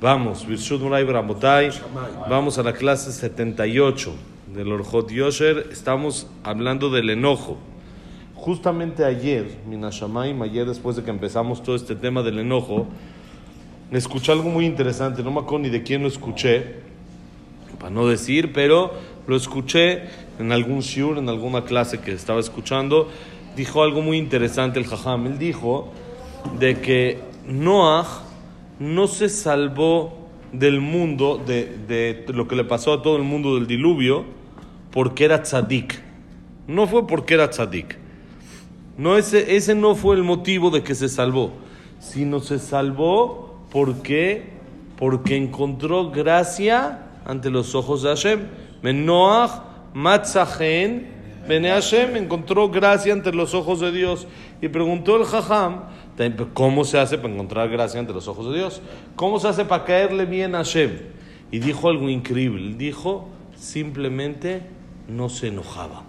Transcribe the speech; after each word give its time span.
Vamos. 0.00 0.46
Vamos 2.28 2.58
a 2.58 2.62
la 2.62 2.72
clase 2.72 3.12
78 3.12 4.12
del 4.54 4.72
Orjot 4.72 5.10
Yosher. 5.10 5.68
Estamos 5.70 6.26
hablando 6.42 6.90
del 6.90 7.10
enojo. 7.10 7.58
Justamente 8.34 9.04
ayer, 9.04 9.46
Minashamayim, 9.66 10.42
ayer 10.42 10.66
después 10.66 10.96
de 10.96 11.02
que 11.02 11.10
empezamos 11.10 11.62
todo 11.62 11.76
este 11.76 11.94
tema 11.94 12.22
del 12.22 12.40
enojo, 12.40 12.86
escuché 13.90 14.32
algo 14.32 14.50
muy 14.50 14.66
interesante. 14.66 15.22
No 15.22 15.30
me 15.30 15.40
acuerdo 15.40 15.60
ni 15.60 15.70
de 15.70 15.82
quién 15.82 16.02
lo 16.02 16.08
escuché, 16.08 16.82
para 17.78 17.90
no 17.90 18.06
decir, 18.06 18.52
pero 18.52 18.92
lo 19.26 19.36
escuché 19.36 20.02
en 20.38 20.52
algún 20.52 20.80
shiur, 20.80 21.16
en 21.16 21.28
alguna 21.28 21.64
clase 21.64 22.00
que 22.00 22.12
estaba 22.12 22.40
escuchando. 22.40 23.08
Dijo 23.56 23.82
algo 23.82 24.02
muy 24.02 24.18
interesante 24.18 24.78
el 24.78 24.86
Jajam. 24.86 25.26
Él 25.26 25.38
dijo 25.38 25.88
de 26.58 26.80
que 26.80 27.20
Noah 27.46 28.24
no 28.78 29.06
se 29.06 29.28
salvó 29.28 30.28
del 30.52 30.80
mundo, 30.80 31.42
de, 31.44 31.76
de, 31.88 32.24
lo 32.32 32.46
que 32.46 32.56
le 32.56 32.64
pasó 32.64 32.92
a 32.92 33.02
todo 33.02 33.16
el 33.16 33.22
mundo 33.22 33.56
del 33.56 33.66
diluvio, 33.66 34.24
porque 34.90 35.24
era 35.24 35.42
tzadik. 35.42 36.00
No 36.66 36.86
fue 36.86 37.06
porque 37.06 37.34
era 37.34 37.50
tzadik. 37.50 37.98
No, 38.96 39.18
ese, 39.18 39.56
ese 39.56 39.74
no 39.74 39.94
fue 39.94 40.16
el 40.16 40.22
motivo 40.22 40.70
de 40.70 40.82
que 40.82 40.94
se 40.94 41.08
salvó, 41.08 41.52
sino 41.98 42.38
se 42.40 42.58
salvó 42.58 43.64
porque, 43.70 44.50
porque 44.96 45.36
encontró 45.36 46.10
gracia 46.10 47.06
ante 47.24 47.50
los 47.50 47.74
ojos 47.74 48.02
de 48.02 48.10
Hashem. 48.10 48.40
Menoach 48.82 49.50
matzahen 49.94 51.14
bene 51.48 51.70
Hashem 51.70 52.16
encontró 52.16 52.70
gracia 52.70 53.12
ante 53.12 53.32
los 53.32 53.54
ojos 53.54 53.80
de 53.80 53.92
Dios. 53.92 54.26
Y 54.60 54.68
preguntó 54.68 55.16
el 55.16 55.24
Jajam, 55.24 55.84
¿Cómo 56.52 56.84
se 56.84 56.98
hace 56.98 57.18
para 57.18 57.34
encontrar 57.34 57.68
gracia 57.68 57.98
ante 57.98 58.12
los 58.12 58.28
ojos 58.28 58.50
de 58.50 58.58
Dios? 58.58 58.80
¿Cómo 59.16 59.40
se 59.40 59.48
hace 59.48 59.64
para 59.64 59.84
caerle 59.84 60.26
bien 60.26 60.54
a 60.54 60.58
Hashem? 60.58 60.92
Y 61.50 61.58
dijo 61.58 61.88
algo 61.88 62.08
increíble. 62.08 62.74
Dijo, 62.76 63.28
simplemente 63.56 64.62
no 65.08 65.28
se 65.28 65.48
enojaba. 65.48 66.04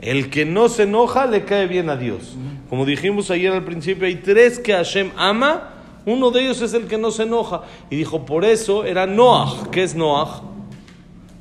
El 0.00 0.28
que 0.28 0.44
no 0.44 0.68
se 0.68 0.82
enoja 0.82 1.26
le 1.26 1.44
cae 1.44 1.66
bien 1.66 1.88
a 1.88 1.96
Dios. 1.96 2.36
Como 2.68 2.84
dijimos 2.84 3.30
ayer 3.30 3.52
al 3.52 3.64
principio, 3.64 4.06
hay 4.06 4.16
tres 4.16 4.58
que 4.58 4.74
Hashem 4.74 5.10
ama. 5.16 5.70
Uno 6.04 6.30
de 6.30 6.42
ellos 6.42 6.60
es 6.60 6.74
el 6.74 6.86
que 6.86 6.98
no 6.98 7.10
se 7.10 7.22
enoja. 7.22 7.62
Y 7.88 7.96
dijo, 7.96 8.26
por 8.26 8.44
eso 8.44 8.84
era 8.84 9.06
Noah. 9.06 9.70
¿Qué 9.70 9.84
es 9.84 9.94
Noah? 9.94 10.42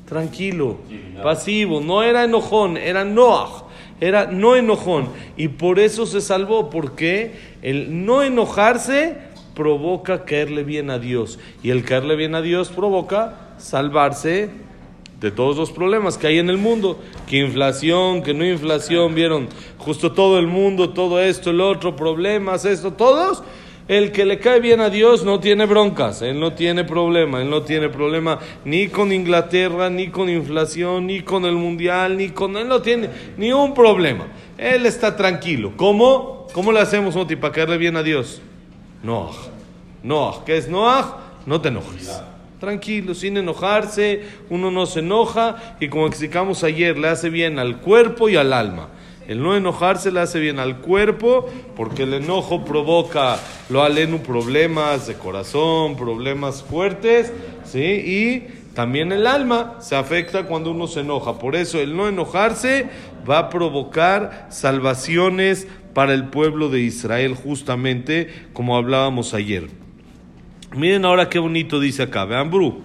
Tranquilo, 0.08 0.78
pasivo. 1.22 1.82
No 1.82 2.02
era 2.02 2.24
enojón, 2.24 2.78
era 2.78 3.04
Noah 3.04 3.65
era 4.02 4.28
no 4.28 4.56
enojón. 4.56 5.10
Y 5.38 5.50
por 5.50 5.80
eso 5.80 6.06
se 6.06 6.22
salvó, 6.22 6.70
porque 6.70 7.34
el 7.62 8.06
no 8.06 8.24
enojarse 8.24 9.18
provoca 9.54 10.26
caerle 10.26 10.64
bien 10.64 10.90
a 10.90 11.00
Dios. 11.00 11.40
Y 11.64 11.72
el 11.72 11.84
caerle 11.84 12.16
bien 12.16 12.36
a 12.36 12.42
Dios 12.42 12.70
provoca 12.70 13.54
salvarse 13.58 14.50
de 15.20 15.32
todos 15.32 15.56
los 15.58 15.72
problemas 15.72 16.18
que 16.18 16.28
hay 16.28 16.40
en 16.40 16.50
el 16.50 16.58
mundo, 16.58 17.00
que 17.28 17.38
inflación, 17.38 18.22
que 18.22 18.34
no 18.34 18.46
inflación, 18.46 19.16
vieron 19.16 19.48
justo 19.78 20.12
todo 20.12 20.38
el 20.38 20.48
mundo, 20.48 20.90
todo 20.90 21.22
esto, 21.22 21.52
el 21.52 21.62
otro, 21.62 21.96
problemas, 21.96 22.66
esto, 22.66 22.94
todos 22.94 23.42
el 23.88 24.12
que 24.12 24.26
le 24.26 24.40
cae 24.40 24.60
bien 24.60 24.82
a 24.82 24.90
Dios 24.90 25.24
no 25.24 25.40
tiene 25.40 25.66
broncas, 25.66 26.22
él 26.24 26.40
no 26.40 26.54
tiene 26.54 26.84
problema, 26.84 27.42
él 27.42 27.50
no 27.50 27.62
tiene 27.62 27.90
problema 27.90 28.40
ni 28.64 28.88
con 28.88 29.12
Inglaterra, 29.12 29.90
ni 29.92 30.08
con 30.08 30.28
inflación, 30.30 31.06
ni 31.06 31.22
con 31.22 31.46
el 31.46 31.54
mundial, 31.54 32.18
ni 32.18 32.30
con 32.30 32.58
él 32.58 32.68
no 32.68 32.82
tiene 32.82 33.10
ni 33.38 33.54
un 33.54 33.74
problema. 33.76 34.26
Él 34.58 34.86
está 34.86 35.16
tranquilo. 35.16 35.74
¿Cómo? 35.78 36.48
¿Cómo 36.54 36.72
le 36.72 36.80
hacemos, 36.80 37.16
Moti, 37.16 37.36
para 37.36 37.54
caerle 37.54 37.78
bien 37.78 37.96
a 37.96 38.04
Dios? 38.04 38.42
Noah. 39.04 39.36
Noah. 40.02 40.44
¿Qué 40.46 40.58
es 40.58 40.68
Noah? 40.68 41.18
No 41.46 41.62
te 41.62 41.68
enojes. 41.68 42.22
Tranquilo, 42.60 43.14
sin 43.14 43.38
enojarse, 43.38 44.24
uno 44.50 44.72
no 44.72 44.86
se 44.88 45.00
enoja 45.00 45.76
y 45.80 45.90
como 45.90 46.08
explicamos 46.08 46.64
ayer, 46.64 46.98
le 46.98 47.10
hace 47.10 47.30
bien 47.30 47.60
al 47.60 47.82
cuerpo 47.82 48.30
y 48.30 48.36
al 48.38 48.54
alma. 48.54 48.88
El 49.28 49.42
no 49.42 49.56
enojarse 49.56 50.12
le 50.12 50.20
hace 50.20 50.40
bien 50.40 50.60
al 50.60 50.82
cuerpo 50.82 51.50
porque 51.76 52.04
el 52.04 52.14
enojo 52.14 52.64
provoca, 52.64 53.40
lo 53.70 53.84
alenu, 53.84 54.20
problemas 54.20 55.08
de 55.08 55.16
corazón, 55.16 55.96
problemas 55.96 56.64
fuertes, 56.64 57.34
¿sí? 57.64 57.80
Y 57.80 58.48
también 58.76 59.12
el 59.12 59.26
alma 59.26 59.78
se 59.80 59.96
afecta 59.96 60.44
cuando 60.44 60.72
uno 60.72 60.88
se 60.88 61.00
enoja. 61.00 61.40
Por 61.40 61.56
eso 61.56 61.80
el 61.80 61.96
no 61.96 62.08
enojarse 62.08 62.90
va 63.28 63.40
a 63.40 63.50
provocar 63.50 64.48
salvaciones 64.52 65.68
para 65.94 66.14
el 66.14 66.26
pueblo 66.26 66.70
de 66.70 66.82
Israel, 66.82 67.36
justamente 67.36 68.28
como 68.54 68.76
hablábamos 68.76 69.34
ayer. 69.34 69.70
Miren 70.76 71.06
ahora 71.06 71.30
qué 71.30 71.40
bonito 71.40 71.80
dice 71.80 72.04
acá, 72.04 72.26
vean, 72.26 72.52
Bru. 72.52 72.82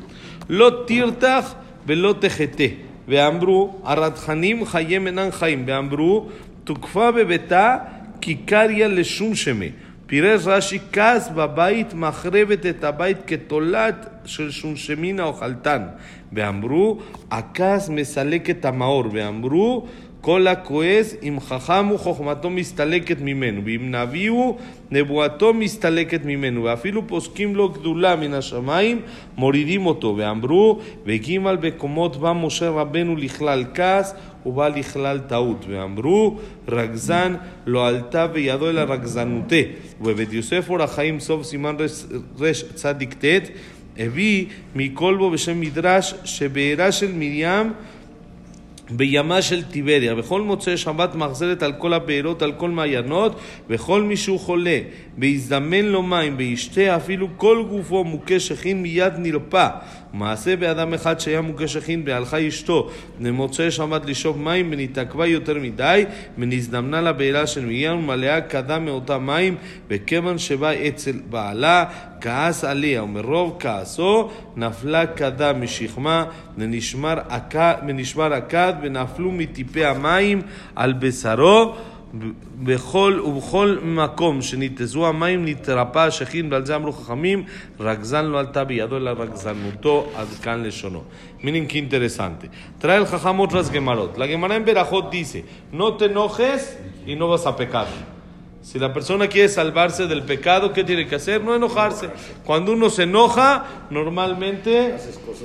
Lo 0.48 0.84
tirtach 0.84 1.56
velotejete. 1.86 2.89
ואמרו, 3.10 3.80
הרתחנים 3.84 4.64
חיים 4.64 5.06
אינם 5.06 5.30
חיים, 5.30 5.64
ואמרו, 5.66 6.26
תוקפה 6.64 7.12
בביתה 7.12 7.76
כיכריה 8.20 8.88
לשום 8.88 9.34
שמי. 9.34 9.70
פירש 10.06 10.46
רש"י, 10.46 10.78
כעס 10.92 11.28
בבית 11.28 11.94
מחרבת 11.94 12.66
את 12.66 12.84
הבית 12.84 13.16
כתולעת 13.26 14.06
של 14.24 14.50
שומשמין 14.50 15.20
האוכלתן. 15.20 15.82
ואמרו, 16.32 16.98
הכעס 17.30 17.88
מסלק 17.88 18.50
את 18.50 18.64
המאור. 18.64 19.04
ואמרו, 19.12 19.86
כל 20.25 20.47
הכועס, 20.47 21.15
אם 21.23 21.37
חכם 21.39 21.85
הוא 21.85 21.99
חוכמתו 21.99 22.49
מסתלקת 22.49 23.17
ממנו, 23.21 23.61
ואם 23.65 23.95
נביא 23.95 24.29
הוא, 24.29 24.57
נבואתו 24.91 25.53
מסתלקת 25.53 26.25
ממנו, 26.25 26.63
ואפילו 26.63 27.07
פוסקים 27.07 27.55
לו 27.55 27.69
גדולה 27.69 28.15
מן 28.15 28.33
השמיים, 28.33 29.01
מורידים 29.37 29.85
אותו. 29.85 30.13
ואמרו, 30.17 30.79
וגימל 31.05 31.55
בקומות 31.55 32.17
בא 32.17 32.33
משה 32.33 32.69
רבנו 32.69 33.15
לכלל 33.15 33.63
כעס, 33.73 34.13
ובא 34.45 34.67
לכלל 34.67 35.19
טעות. 35.19 35.65
ואמרו, 35.69 36.37
רגזן 36.67 37.35
לא 37.65 37.87
עלתה 37.87 38.27
בידו 38.27 38.69
אלא 38.69 38.81
רגזנותה. 38.81 39.55
ובבית 40.01 40.33
יוסף 40.33 40.69
אור 40.69 40.83
החיים 40.83 41.19
סוף 41.19 41.43
סימן 41.43 41.75
רש 42.39 42.63
צדיק 42.63 43.13
ט', 43.13 43.49
הביא 43.97 44.45
מכל 44.75 45.15
בו 45.17 45.31
בשם 45.31 45.59
מדרש 45.59 46.13
שבעירה 46.23 46.91
של 46.91 47.11
מרים 47.11 47.71
בימה 48.90 49.42
של 49.42 49.62
טיבריה, 49.62 50.14
וכל 50.18 50.40
מוצאי 50.40 50.76
שבת 50.76 51.14
מחזרת 51.14 51.62
על 51.62 51.72
כל 51.72 51.92
הבארות, 51.92 52.42
על 52.42 52.52
כל 52.52 52.70
מעיינות, 52.70 53.40
וכל 53.70 54.02
מי 54.02 54.16
שהוא 54.16 54.40
חולה, 54.40 54.78
ויזדמן 55.18 55.84
לו 55.84 56.02
מים, 56.02 56.34
וישתה 56.38 56.96
אפילו 56.96 57.28
כל 57.36 57.64
גופו 57.70 58.04
מוכה 58.04 58.40
שכין 58.40 58.82
מיד 58.82 59.12
נרפא. 59.18 59.68
מעשה 60.12 60.56
באדם 60.56 60.94
אחד 60.94 61.20
שהיה 61.20 61.40
מוכה 61.40 61.68
שכין, 61.68 62.02
והלכה 62.06 62.48
אשתו 62.48 62.90
למוצאי 63.20 63.70
שבת 63.70 64.06
לשאוב 64.06 64.38
מים, 64.38 64.68
ונתעכבה 64.72 65.26
יותר 65.26 65.54
מדי, 65.54 66.04
ונזדמנה 66.38 67.00
לבארה 67.00 67.46
של 67.46 67.64
מרים, 67.64 67.98
ומלאה 67.98 68.40
כדה 68.40 68.78
מאותה 68.78 69.18
מים, 69.18 69.56
וכיוון 69.88 70.38
שבא 70.38 70.72
אצל 70.88 71.16
בעלה, 71.30 71.84
כעס 72.20 72.64
עליה, 72.64 73.02
ומרוב 73.02 73.56
כעסו 73.58 74.30
נפלה 74.56 75.06
כדה 75.06 75.52
משכמה, 75.52 76.24
ונשמר 76.58 77.18
הכד, 78.32 78.74
ונפלו 78.82 79.32
מטיפי 79.32 79.84
המים 79.84 80.42
על 80.76 80.92
בשרו. 80.92 81.74
בכל 82.63 83.21
ובכל 83.25 83.77
מקום 83.83 84.41
שניתזו 84.41 85.07
המים 85.07 85.45
נתרפא 85.45 85.99
השכין 85.99 86.53
ועל 86.53 86.65
זה 86.65 86.75
אמרו 86.75 86.93
חכמים 86.93 87.43
רגזן 87.79 88.25
לא 88.25 88.39
עלתה 88.39 88.63
בידו 88.63 88.97
אלא 88.97 89.11
רגזנותו 89.19 90.07
עד 90.15 90.27
כאן 90.41 90.63
לשונו. 90.63 91.03
Miren 91.45 91.67
qué 91.67 91.77
interesante. 91.77 92.49
Trae 92.79 92.97
el 92.97 93.05
jajam 93.05 93.39
otras 93.39 93.69
gemarot. 93.69 94.17
La 94.17 94.25
gemara 94.25 94.55
en 94.55 94.65
Berajot 94.65 95.11
dice, 95.11 95.45
no 95.71 95.95
te 95.95 96.05
enojes 96.05 96.77
y 97.05 97.15
no 97.15 97.27
vas 97.27 97.45
a 97.45 97.55
pecar. 97.55 97.87
Si 98.63 98.79
la 98.79 98.91
persona 98.91 99.27
quiere 99.27 99.47
salvarse 99.47 100.07
del 100.07 100.23
pecado, 100.23 100.73
¿qué 100.73 100.83
tiene 100.83 101.05
que 101.05 101.15
hacer? 101.15 101.43
No 101.43 101.53
enojarse. 101.53 102.09
Cuando 102.43 102.73
uno 102.73 102.89
se 102.89 103.03
enoja, 103.03 103.63
normalmente 103.91 104.95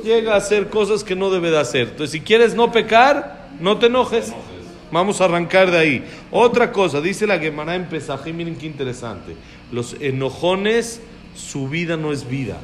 llega 0.03 0.33
a 0.33 0.37
hacer 0.37 0.71
cosas 0.71 1.05
que 1.05 1.15
no 1.15 1.29
debe 1.29 1.51
de 1.51 1.59
hacer. 1.59 1.89
Entonces, 1.89 2.13
si 2.13 2.21
quieres 2.23 2.55
no 2.55 2.73
pecar, 2.73 3.51
no 3.61 3.77
te 3.77 3.87
enojes. 3.87 4.33
Vamos 4.96 5.20
a 5.20 5.26
arrancar 5.26 5.72
de 5.72 5.78
ahí. 5.78 6.06
Otra 6.32 6.72
cosa, 6.72 7.02
dice 7.02 7.28
la 7.28 7.38
Gemara 7.38 7.76
en 7.76 7.90
Pesají, 7.90 8.32
miren 8.32 8.56
qué 8.56 8.66
interesante. 8.66 9.36
Los 9.70 9.98
enojones, 10.00 11.02
su 11.36 11.68
vida 11.68 11.98
no 11.98 12.14
es 12.14 12.30
vida. 12.30 12.56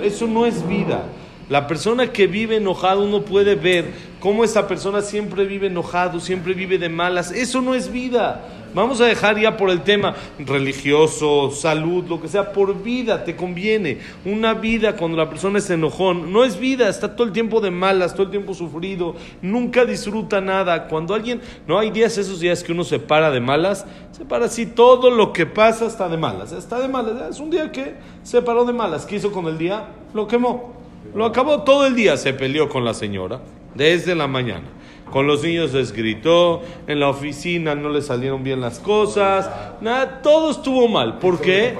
Eso 0.00 0.28
no 0.28 0.46
es 0.46 0.64
vida. 0.68 1.06
La 1.48 1.66
persona 1.66 2.12
que 2.12 2.28
vive 2.28 2.58
enojado, 2.58 3.02
uno 3.02 3.22
puede 3.22 3.56
ver 3.56 3.90
cómo 4.20 4.44
esa 4.44 4.68
persona 4.68 5.02
siempre 5.02 5.44
vive 5.44 5.66
enojado, 5.66 6.20
siempre 6.20 6.54
vive 6.54 6.78
de 6.78 6.88
malas. 6.88 7.32
Eso 7.32 7.60
no 7.60 7.74
es 7.74 7.90
vida. 7.90 8.46
Vamos 8.72 9.00
a 9.00 9.06
dejar 9.06 9.38
ya 9.38 9.56
por 9.56 9.68
el 9.70 9.82
tema 9.82 10.14
religioso, 10.38 11.50
salud, 11.50 12.04
lo 12.08 12.20
que 12.20 12.28
sea, 12.28 12.52
por 12.52 12.82
vida 12.82 13.24
te 13.24 13.34
conviene. 13.34 13.98
Una 14.24 14.54
vida 14.54 14.96
cuando 14.96 15.16
la 15.16 15.28
persona 15.28 15.58
es 15.58 15.68
enojón, 15.70 16.32
no 16.32 16.44
es 16.44 16.58
vida, 16.58 16.88
está 16.88 17.16
todo 17.16 17.26
el 17.26 17.32
tiempo 17.32 17.60
de 17.60 17.72
malas, 17.72 18.12
todo 18.12 18.24
el 18.24 18.30
tiempo 18.30 18.54
sufrido, 18.54 19.16
nunca 19.42 19.84
disfruta 19.84 20.40
nada. 20.40 20.86
Cuando 20.86 21.14
alguien, 21.14 21.40
no 21.66 21.78
hay 21.78 21.90
días, 21.90 22.16
esos 22.16 22.38
días 22.38 22.62
que 22.62 22.70
uno 22.70 22.84
se 22.84 23.00
para 23.00 23.30
de 23.30 23.40
malas, 23.40 23.86
se 24.12 24.24
para 24.24 24.46
así, 24.46 24.66
todo 24.66 25.10
lo 25.10 25.32
que 25.32 25.46
pasa 25.46 25.86
está 25.86 26.08
de 26.08 26.16
malas, 26.16 26.52
está 26.52 26.78
de 26.78 26.86
malas. 26.86 27.30
Es 27.30 27.40
un 27.40 27.50
día 27.50 27.72
que 27.72 27.94
se 28.22 28.40
paró 28.40 28.64
de 28.64 28.72
malas. 28.72 29.04
¿Qué 29.04 29.16
hizo 29.16 29.32
con 29.32 29.46
el 29.46 29.58
día? 29.58 29.88
Lo 30.14 30.28
quemó. 30.28 30.74
Lo 31.14 31.24
acabó 31.24 31.62
todo 31.62 31.86
el 31.86 31.96
día, 31.96 32.16
se 32.16 32.32
peleó 32.34 32.68
con 32.68 32.84
la 32.84 32.94
señora, 32.94 33.40
desde 33.74 34.14
la 34.14 34.28
mañana. 34.28 34.79
Con 35.10 35.26
los 35.26 35.42
niños 35.42 35.72
les 35.72 35.92
gritó, 35.92 36.62
en 36.86 37.00
la 37.00 37.08
oficina 37.08 37.74
no 37.74 37.88
le 37.88 38.00
salieron 38.00 38.44
bien 38.44 38.60
las 38.60 38.78
cosas, 38.78 39.50
nada, 39.80 40.22
todo 40.22 40.50
estuvo 40.50 40.86
mal. 40.88 41.18
¿Por 41.18 41.40
qué? 41.40 41.76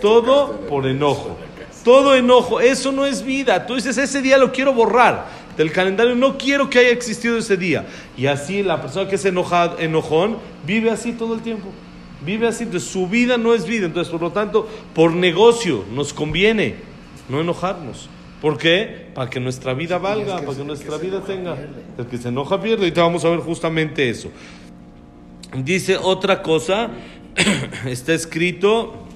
Todo 0.00 0.52
por 0.68 0.86
enojo. 0.86 1.36
Todo 1.84 2.14
enojo, 2.14 2.60
eso 2.60 2.92
no 2.92 3.04
es 3.04 3.24
vida. 3.24 3.66
Tú 3.66 3.74
dices, 3.74 3.98
ese 3.98 4.22
día 4.22 4.38
lo 4.38 4.52
quiero 4.52 4.72
borrar 4.72 5.26
del 5.56 5.72
calendario, 5.72 6.14
no 6.14 6.38
quiero 6.38 6.70
que 6.70 6.78
haya 6.78 6.90
existido 6.90 7.36
ese 7.36 7.56
día. 7.56 7.86
Y 8.16 8.26
así 8.26 8.62
la 8.62 8.80
persona 8.80 9.08
que 9.08 9.16
es 9.16 9.24
enojado, 9.24 9.78
enojón 9.78 10.38
vive 10.66 10.90
así 10.90 11.12
todo 11.12 11.34
el 11.34 11.42
tiempo. 11.42 11.68
Vive 12.24 12.46
así, 12.46 12.64
entonces 12.64 12.88
su 12.88 13.08
vida 13.08 13.36
no 13.36 13.52
es 13.52 13.66
vida. 13.66 13.86
Entonces, 13.86 14.10
por 14.10 14.22
lo 14.22 14.30
tanto, 14.30 14.68
por 14.94 15.12
negocio 15.12 15.84
nos 15.92 16.12
conviene 16.12 16.76
no 17.28 17.40
enojarnos. 17.40 18.08
¿Por 18.42 18.58
qué? 18.58 19.06
Para 19.14 19.30
que 19.30 19.38
nuestra 19.38 19.72
vida 19.72 19.98
valga, 19.98 20.40
para 20.40 20.58
que 20.58 20.64
nuestra 20.64 20.98
vida 20.98 21.20
tenga. 21.20 21.56
El 21.96 22.06
que 22.06 22.18
se 22.18 22.28
enoja 22.28 22.60
pierde. 22.60 22.88
Y 22.88 22.90
te 22.90 23.00
vamos 23.00 23.24
a 23.24 23.28
ver 23.28 23.38
justamente 23.38 24.10
eso. 24.10 24.30
Dice 25.56 25.96
otra 25.96 26.42
cosa, 26.42 26.90
está 27.86 28.14
escrito, 28.14 29.06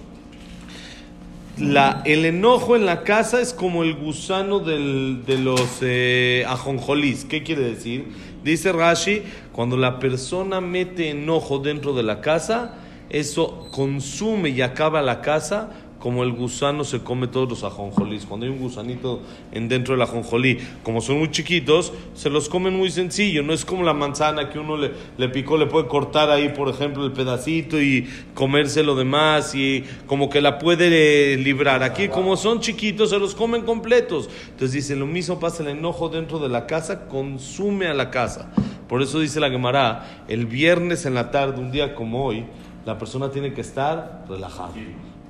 la, 1.58 2.02
el 2.04 2.24
enojo 2.24 2.76
en 2.76 2.86
la 2.86 3.02
casa 3.02 3.40
es 3.40 3.52
como 3.52 3.82
el 3.82 3.96
gusano 3.96 4.60
del, 4.60 5.24
de 5.26 5.38
los 5.38 5.78
eh, 5.80 6.44
ajonjolís. 6.46 7.24
¿Qué 7.24 7.42
quiere 7.42 7.62
decir? 7.62 8.12
Dice 8.44 8.70
Rashi, 8.70 9.22
cuando 9.50 9.76
la 9.76 9.98
persona 9.98 10.60
mete 10.60 11.10
enojo 11.10 11.58
dentro 11.58 11.94
de 11.94 12.04
la 12.04 12.20
casa, 12.20 12.76
eso 13.10 13.66
consume 13.72 14.50
y 14.50 14.62
acaba 14.62 15.02
la 15.02 15.20
casa 15.20 15.70
como 16.06 16.22
el 16.22 16.30
gusano 16.30 16.84
se 16.84 17.00
come 17.00 17.26
todos 17.26 17.48
los 17.48 17.64
ajonjolís. 17.64 18.26
Cuando 18.26 18.46
hay 18.46 18.52
un 18.52 18.60
gusanito 18.60 19.22
en 19.50 19.68
dentro 19.68 19.94
del 19.94 20.02
ajonjolí, 20.02 20.56
como 20.84 21.00
son 21.00 21.18
muy 21.18 21.32
chiquitos, 21.32 21.92
se 22.14 22.30
los 22.30 22.48
comen 22.48 22.76
muy 22.76 22.92
sencillo. 22.92 23.42
No 23.42 23.52
es 23.52 23.64
como 23.64 23.82
la 23.82 23.92
manzana 23.92 24.48
que 24.48 24.60
uno 24.60 24.76
le, 24.76 25.28
picó, 25.30 25.56
le 25.56 25.66
puede 25.66 25.88
cortar 25.88 26.30
ahí, 26.30 26.50
por 26.50 26.68
ejemplo, 26.68 27.04
el 27.04 27.10
pedacito 27.10 27.82
y 27.82 28.08
comerse 28.34 28.84
lo 28.84 28.94
demás 28.94 29.56
y 29.56 29.82
como 30.06 30.30
que 30.30 30.40
la 30.40 30.60
puede 30.60 31.32
eh, 31.32 31.38
librar. 31.38 31.82
Aquí, 31.82 32.06
como 32.06 32.36
son 32.36 32.60
chiquitos, 32.60 33.10
se 33.10 33.18
los 33.18 33.34
comen 33.34 33.62
completos. 33.62 34.30
Entonces 34.44 34.74
dice, 34.74 34.94
lo 34.94 35.06
mismo 35.06 35.40
pasa 35.40 35.64
el 35.64 35.70
enojo 35.70 36.08
dentro 36.08 36.38
de 36.38 36.48
la 36.48 36.68
casa, 36.68 37.08
consume 37.08 37.88
a 37.88 37.94
la 37.94 38.12
casa. 38.12 38.52
Por 38.88 39.02
eso 39.02 39.18
dice 39.18 39.40
la 39.40 39.50
Gemara, 39.50 40.24
el 40.28 40.46
viernes 40.46 41.04
en 41.04 41.14
la 41.14 41.32
tarde, 41.32 41.60
un 41.60 41.72
día 41.72 41.96
como 41.96 42.24
hoy, 42.24 42.44
la 42.84 42.96
persona 42.96 43.28
tiene 43.32 43.52
que 43.52 43.62
estar 43.62 44.24
relajada. 44.28 44.70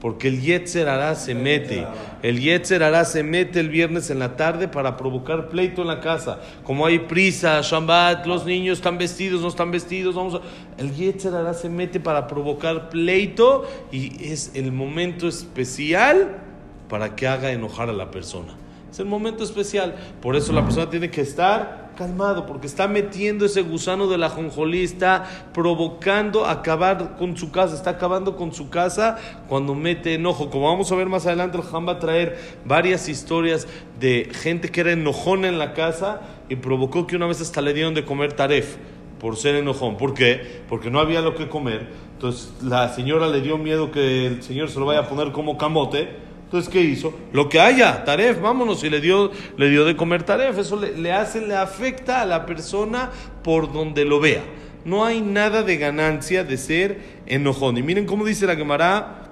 Porque 0.01 0.29
el 0.29 0.43
Yetzer 0.43 0.89
Hará 0.89 1.15
se 1.15 1.35
mete. 1.35 1.87
El 2.23 2.41
Yetzer 2.41 2.83
Hará 2.83 3.05
se 3.05 3.23
mete 3.23 3.61
el 3.61 3.71
viernes 3.71 4.11
en 4.11 4.19
la 4.19 4.37
tarde 4.37 4.69
para 4.69 4.97
provocar 4.97 5.49
pleito 5.49 5.83
en 5.83 5.89
la 5.89 6.01
casa. 6.01 6.41
Como 6.65 6.85
hay 6.85 6.99
prisa, 7.01 7.61
Shambat, 7.63 8.27
los 8.27 8.45
niños 8.45 8.79
están 8.79 8.99
vestidos, 8.99 9.41
no 9.41 9.49
están 9.49 9.71
vestidos, 9.71 10.15
vamos 10.15 10.35
a... 10.35 10.41
El 10.79 10.95
Yetzer 10.95 11.35
Hará 11.35 11.55
se 11.55 11.71
mete 11.71 11.99
para 11.99 12.27
provocar 12.27 12.91
pleito 12.91 13.65
y 13.91 14.31
es 14.31 14.53
el 14.55 14.71
momento 14.71 15.29
especial 15.29 16.43
para 16.89 17.17
que 17.17 17.27
haga 17.27 17.51
enojar 17.51 17.89
a 17.89 17.95
la 17.95 18.11
persona. 18.11 18.55
Es 18.91 19.01
el 19.01 19.07
momento 19.07 19.45
especial. 19.45 19.95
Por 20.21 20.37
eso 20.37 20.53
la 20.53 20.63
persona 20.63 20.91
tiene 20.91 21.11
que 21.11 21.23
estar 21.23 21.86
calmado, 21.97 22.47
porque 22.47 22.69
está 22.69 22.87
metiendo 22.87 23.47
ese 23.47 23.63
gusano 23.63 24.07
de 24.07 24.19
la 24.19 24.29
jonjolí, 24.29 24.85
está 24.85 25.25
provocando 25.53 26.47
acabar 26.47 27.17
con 27.17 27.37
su 27.37 27.51
casa, 27.51 27.75
está 27.75 27.91
acabando 27.91 28.37
con 28.37 28.53
su 28.53 28.71
casa 28.71 29.17
cuando 29.49 29.75
mete 29.75 30.15
enojo. 30.15 30.51
Como 30.51 30.67
vamos 30.67 30.93
a 30.93 30.95
ver 30.95 31.09
más 31.09 31.27
adelante, 31.27 31.59
el 31.59 31.65
Ham 31.73 31.89
va 31.89 31.93
a 31.93 31.99
traer 31.99 32.39
varias 32.65 33.09
historias 33.09 33.67
de 33.99 34.31
gente 34.33 34.69
que 34.69 34.83
era 34.83 34.93
enojona 34.93 35.49
en 35.49 35.59
la 35.59 35.75
casa 35.75 36.21
y 36.49 36.57
provocó 36.57 37.07
que 37.07 37.17
una 37.17 37.27
vez 37.27 37.41
hasta 37.41 37.61
le 37.61 37.73
dieron 37.75 37.95
de 37.95 38.05
comer 38.05 38.35
taref 38.35 38.77
por 39.19 39.37
ser 39.37 39.57
enojón. 39.57 39.97
¿Por 39.97 40.15
qué? 40.15 40.63
Porque 40.69 40.91
no 40.91 41.01
había 41.01 41.21
lo 41.21 41.35
que 41.35 41.49
comer. 41.49 41.89
Entonces 42.13 42.53
la 42.63 42.89
señora 42.95 43.27
le 43.29 43.41
dio 43.41 43.59
miedo 43.59 43.91
que 43.91 44.27
el 44.27 44.43
señor 44.43 44.69
se 44.69 44.79
lo 44.79 44.87
vaya 44.87 45.01
a 45.01 45.09
poner 45.09 45.33
como 45.33 45.59
camote 45.59 46.26
entonces, 46.47 46.73
¿qué 46.73 46.81
hizo? 46.81 47.13
Lo 47.33 47.49
que 47.49 47.59
haya, 47.59 48.05
taref, 48.05 48.41
vámonos, 48.41 48.85
y 48.85 48.89
le 48.89 49.01
dio, 49.01 49.33
le 49.57 49.69
dio 49.69 49.85
de 49.85 49.97
comer 49.97 50.23
taref. 50.23 50.57
Eso 50.57 50.81
le, 50.81 51.13
hace, 51.13 51.45
le 51.45 51.57
afecta 51.57 52.23
a 52.23 52.25
la 52.25 52.47
persona 52.47 53.11
por 53.43 53.73
donde 53.73 54.05
lo 54.05 54.21
vea. 54.21 54.45
No 54.85 55.05
hay 55.05 55.21
nada 55.21 55.65
de 55.65 55.77
ganancia 55.77 56.45
de 56.45 56.57
ser 56.57 57.01
enojón. 57.27 57.79
Y 57.79 57.83
miren 57.83 58.07
cómo 58.07 58.25
dice 58.25 58.47
la 58.47 58.55
Gemara. 58.55 59.25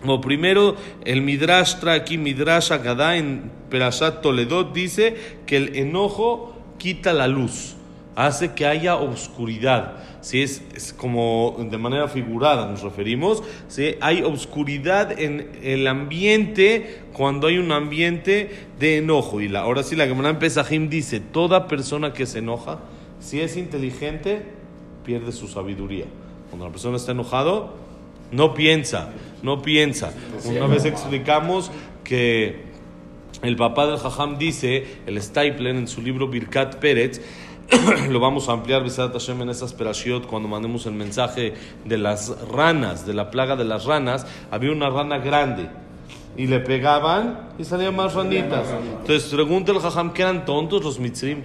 Como 0.00 0.20
primero, 0.20 0.76
el 1.04 1.20
Midrash 1.20 1.80
trae 1.80 1.98
aquí, 1.98 2.16
Midrash 2.16 2.72
Agadá 2.72 3.16
en 3.16 3.50
Perashat 3.68 4.22
Toledo, 4.22 4.62
dice 4.64 5.16
que 5.46 5.56
el 5.56 5.76
enojo 5.76 6.56
quita 6.78 7.12
la 7.12 7.26
luz, 7.26 7.76
hace 8.26 8.52
que 8.52 8.66
haya 8.66 8.96
oscuridad 8.96 9.96
si 10.20 10.42
es, 10.42 10.94
como 10.96 11.56
de 11.58 11.78
manera 11.78 12.08
figurada 12.08 12.70
nos 12.70 12.82
referimos, 12.82 13.42
si 13.68 13.94
hay 14.00 14.22
obscuridad 14.22 15.18
en 15.18 15.50
el 15.62 15.86
ambiente 15.86 17.00
cuando 17.12 17.46
hay 17.46 17.58
un 17.58 17.72
ambiente 17.72 18.50
de 18.78 18.98
enojo. 18.98 19.40
Y 19.40 19.48
la, 19.48 19.60
ahora 19.60 19.82
sí 19.82 19.96
la 19.96 20.06
Gemara 20.06 20.38
Pesajim 20.38 20.88
dice, 20.88 21.20
toda 21.20 21.68
persona 21.68 22.12
que 22.12 22.26
se 22.26 22.38
enoja, 22.38 22.80
si 23.18 23.40
es 23.40 23.56
inteligente, 23.56 24.42
pierde 25.04 25.32
su 25.32 25.48
sabiduría. 25.48 26.04
Cuando 26.50 26.66
la 26.66 26.72
persona 26.72 26.96
está 26.96 27.12
enojado, 27.12 27.74
no 28.32 28.54
piensa, 28.54 29.10
no 29.42 29.62
piensa. 29.62 30.12
Una 30.44 30.66
vez 30.66 30.84
explicamos 30.84 31.70
que 32.04 32.68
el 33.42 33.56
papá 33.56 33.86
del 33.86 33.98
Jajam 33.98 34.38
dice, 34.38 34.84
el 35.06 35.20
Stapler 35.20 35.76
en 35.76 35.88
su 35.88 36.02
libro 36.02 36.28
Birkat 36.28 36.76
Pérez, 36.76 37.22
lo 38.08 38.20
vamos 38.20 38.48
a 38.48 38.52
ampliar 38.52 38.82
Hashem 38.88 39.42
en 39.42 39.50
esas 39.50 39.72
perashiot 39.72 40.26
cuando 40.26 40.48
mandemos 40.48 40.86
el 40.86 40.92
mensaje 40.92 41.54
de 41.84 41.98
las 41.98 42.34
ranas, 42.48 43.06
de 43.06 43.14
la 43.14 43.30
plaga 43.30 43.56
de 43.56 43.64
las 43.64 43.84
ranas. 43.84 44.26
Había 44.50 44.72
una 44.72 44.90
rana 44.90 45.18
grande 45.18 45.68
y 46.36 46.46
le 46.46 46.60
pegaban 46.60 47.50
y 47.58 47.64
salían 47.64 47.94
más 47.94 48.14
ranitas. 48.14 48.66
Entonces 49.00 49.32
pregunta 49.32 49.72
el 49.72 49.80
jajam 49.80 50.12
que 50.12 50.22
eran 50.22 50.44
tontos 50.44 50.82
los 50.82 50.98
mitzrim. 50.98 51.42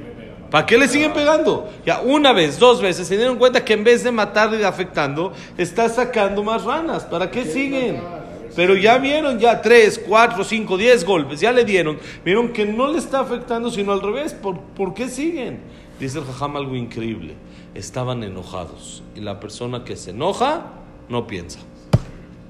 ¿Para 0.49 0.65
qué 0.65 0.77
le 0.77 0.87
siguen 0.87 1.11
pegando? 1.11 1.69
Ya 1.85 1.99
una 2.01 2.31
vez, 2.31 2.59
dos 2.59 2.81
veces, 2.81 3.07
se 3.07 3.17
dieron 3.17 3.37
cuenta 3.37 3.65
que 3.65 3.73
en 3.73 3.83
vez 3.83 4.03
de 4.03 4.11
matarle 4.11 4.61
y 4.61 4.63
afectando, 4.63 5.33
está 5.57 5.89
sacando 5.89 6.43
más 6.43 6.63
ranas. 6.63 7.03
¿Para 7.03 7.29
qué 7.29 7.45
siguen? 7.45 7.99
Pero 8.55 8.77
ya 8.77 8.97
vieron 8.97 9.37
ya 9.37 9.61
tres, 9.61 9.99
cuatro, 10.07 10.43
cinco, 10.43 10.77
diez 10.77 11.03
golpes, 11.03 11.41
ya 11.41 11.51
le 11.51 11.65
dieron. 11.65 11.97
Vieron 12.23 12.53
que 12.53 12.65
no 12.65 12.89
le 12.89 12.99
está 12.99 13.19
afectando, 13.19 13.69
sino 13.69 13.91
al 13.91 14.01
revés. 14.01 14.33
¿Por, 14.33 14.59
¿por 14.59 14.93
qué 14.93 15.09
siguen? 15.09 15.59
Dice 15.99 16.19
el 16.19 16.25
jajam 16.25 16.57
algo 16.57 16.75
increíble. 16.75 17.35
Estaban 17.73 18.23
enojados. 18.23 19.03
Y 19.15 19.21
la 19.21 19.39
persona 19.39 19.83
que 19.83 19.95
se 19.95 20.11
enoja 20.11 20.73
no 21.09 21.27
piensa. 21.27 21.59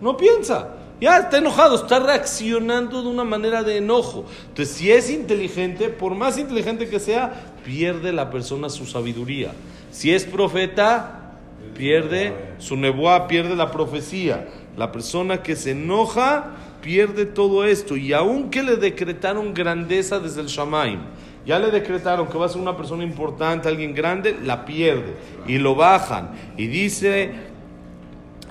No 0.01 0.17
piensa. 0.17 0.75
Ya 1.01 1.17
está 1.17 1.39
enojado, 1.39 1.75
está 1.75 1.99
reaccionando 1.99 3.01
de 3.01 3.09
una 3.09 3.25
manera 3.25 3.63
de 3.63 3.77
enojo. 3.77 4.25
Entonces, 4.47 4.75
si 4.75 4.91
es 4.91 5.09
inteligente, 5.09 5.89
por 5.89 6.15
más 6.15 6.37
inteligente 6.37 6.87
que 6.87 6.99
sea, 6.99 7.53
pierde 7.65 8.13
la 8.13 8.29
persona 8.29 8.69
su 8.69 8.85
sabiduría. 8.85 9.51
Si 9.91 10.13
es 10.13 10.23
profeta, 10.23 11.33
pierde 11.77 12.33
su 12.59 12.77
nebuá, 12.77 13.27
pierde 13.27 13.55
la 13.55 13.71
profecía. 13.71 14.47
La 14.77 14.91
persona 14.91 15.43
que 15.43 15.57
se 15.57 15.71
enoja 15.71 16.55
pierde 16.81 17.25
todo 17.25 17.65
esto. 17.65 17.97
Y 17.97 18.13
aunque 18.13 18.63
le 18.63 18.77
decretaron 18.77 19.53
grandeza 19.53 20.19
desde 20.19 20.41
el 20.41 20.47
Shamaim, 20.47 20.99
ya 21.45 21.59
le 21.59 21.71
decretaron 21.71 22.27
que 22.27 22.37
va 22.37 22.45
a 22.45 22.49
ser 22.49 22.61
una 22.61 22.75
persona 22.75 23.03
importante, 23.03 23.67
alguien 23.67 23.93
grande, 23.93 24.37
la 24.43 24.65
pierde 24.65 25.15
y 25.47 25.57
lo 25.57 25.75
bajan. 25.75 26.31
Y 26.57 26.67
dice 26.67 27.31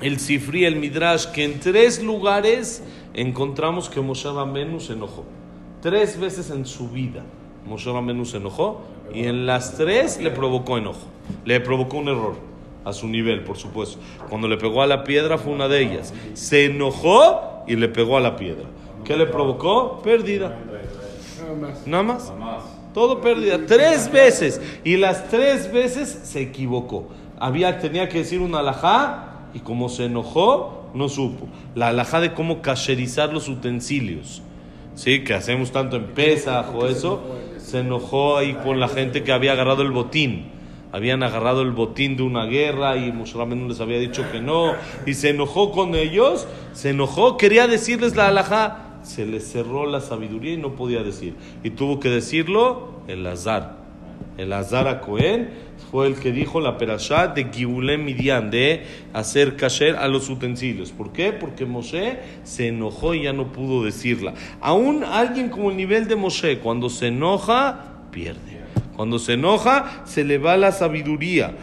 el 0.01 0.19
Sifri, 0.21 0.65
el 0.65 0.77
Midrash, 0.77 1.27
que 1.27 1.45
en 1.45 1.61
tres 1.61 2.03
lugares 2.03 2.83
encontramos 3.15 3.89
que 3.89 4.01
Moshe 4.01 4.31
Rabenu 4.31 4.81
se 4.81 4.93
enojó. 4.93 5.25
Tres 5.81 6.19
veces 6.19 6.51
en 6.51 6.65
su 6.65 6.89
vida 6.89 7.23
Moshe 7.67 7.91
Rabenu 7.91 8.25
se 8.25 8.37
enojó 8.37 8.83
y 9.13 9.27
en 9.27 9.47
las 9.47 9.77
tres 9.77 10.21
le 10.21 10.31
provocó 10.31 10.79
enojo. 10.79 11.07
Le 11.45 11.61
provocó 11.61 11.99
un 11.99 12.09
error 12.09 12.35
a 12.85 12.93
su 12.93 13.09
nivel, 13.09 13.43
por 13.45 13.57
supuesto. 13.57 13.99
Cuando 14.29 14.49
le 14.49 14.57
pegó 14.57 14.83
a 14.83 14.87
la 14.87 15.05
piedra 15.05 15.39
fue 15.39 15.53
una 15.53 15.69
de 15.69 15.81
ellas. 15.81 16.13
Se 16.35 16.67
enojó 16.67 17.65
y 17.67 17.77
le 17.77 17.89
pegó 17.89 18.17
a 18.17 18.21
la 18.21 18.37
piedra. 18.37 18.65
¿Qué 19.05 19.17
le 19.17 19.27
provocó? 19.27 20.01
Pérdida. 20.03 20.59
Nada 21.41 21.55
más. 21.55 21.87
Nada 21.87 22.03
más. 22.03 22.74
Todo 22.95 23.21
pérdida. 23.21 23.59
Tres 23.67 24.11
veces. 24.11 24.61
Y 24.85 24.97
las 24.97 25.29
tres 25.29 25.71
veces 25.71 26.21
se 26.23 26.41
equivocó. 26.41 27.09
había, 27.39 27.81
tenía 27.81 28.09
que 28.09 28.19
decir 28.19 28.41
una 28.41 28.61
alajá 28.61 29.49
y 29.53 29.59
como 29.59 29.89
se 29.89 30.07
enojó, 30.07 30.91
no 30.95 31.09
supo. 31.09 31.49
La 31.75 31.89
alajá 31.89 32.21
de 32.21 32.33
cómo 32.33 32.63
cacherizar 32.63 33.33
los 33.33 33.49
utensilios. 33.49 34.43
¿Sí? 34.95 35.25
Que 35.25 35.35
hacemos 35.35 35.73
tanto 35.73 35.97
en 35.97 36.07
Pesaj 36.07 36.75
o 36.75 36.87
eso. 36.87 37.21
Se 37.59 37.81
enojó 37.81 38.37
ahí 38.37 38.55
con 38.63 38.79
la 38.79 38.89
gente 38.89 39.25
que 39.25 39.33
había 39.33 39.53
agarrado 39.53 39.83
el 39.83 39.91
botín. 39.91 40.53
Habían 40.93 41.25
agarrado 41.25 41.63
el 41.63 41.73
botín 41.73 42.17
de 42.17 42.23
una 42.23 42.45
guerra 42.45 42.97
y 42.97 43.11
Moshe 43.11 43.37
no 43.37 43.67
les 43.67 43.81
había 43.81 43.99
dicho 43.99 44.25
que 44.31 44.41
no. 44.41 44.75
Y 45.05 45.15
se 45.15 45.31
enojó 45.31 45.73
con 45.73 45.97
ellos. 45.97 46.47
Se 46.73 46.91
enojó, 46.91 47.37
quería 47.37 47.67
decirles 47.67 48.15
la 48.15 48.29
alajá. 48.29 48.94
Se 49.05 49.25
le 49.25 49.39
cerró 49.39 49.87
la 49.87 50.01
sabiduría 50.01 50.55
y 50.55 50.57
no 50.57 50.75
podía 50.75 51.05
decir. 51.05 51.35
Y 51.63 51.71
tuvo 51.71 52.01
que 52.01 52.11
decirlo 52.11 53.01
el 53.07 53.25
azar. 53.27 53.85
El 54.37 54.53
azar 54.53 54.89
a 54.89 55.01
Cohen 55.01 55.51
fue 55.91 56.09
el 56.09 56.17
que 56.17 56.33
dijo 56.33 56.61
la 56.61 56.77
perashá 56.77 57.29
de 57.29 57.51
Giulem 57.53 58.05
Midian, 58.05 58.51
de 58.51 58.85
hacer 59.13 59.57
kasher 59.57 59.95
a 59.95 60.09
los 60.09 60.29
utensilios. 60.29 60.91
¿Por 60.91 61.13
qué? 61.13 61.33
Porque 61.33 61.67
Moshe 61.67 62.19
se 62.43 62.67
enojó 62.69 63.15
y 63.15 63.25
ya 63.25 63.33
no 63.33 63.53
pudo 63.53 63.85
decirla. 63.85 64.35
Aún 64.61 65.05
alguien 65.05 65.51
como 65.51 65.71
el 65.71 65.77
nivel 65.77 66.09
de 66.09 66.17
Moshe, 66.17 66.59
cuando 66.59 66.91
se 66.91 67.09
enoja, 67.09 68.01
pierde. 68.11 68.65
Cuando 68.97 69.19
se 69.19 69.35
enoja, 69.35 70.03
se 70.05 70.25
le 70.25 70.39
va 70.39 70.57
la 70.57 70.73
sabiduría. 70.73 71.57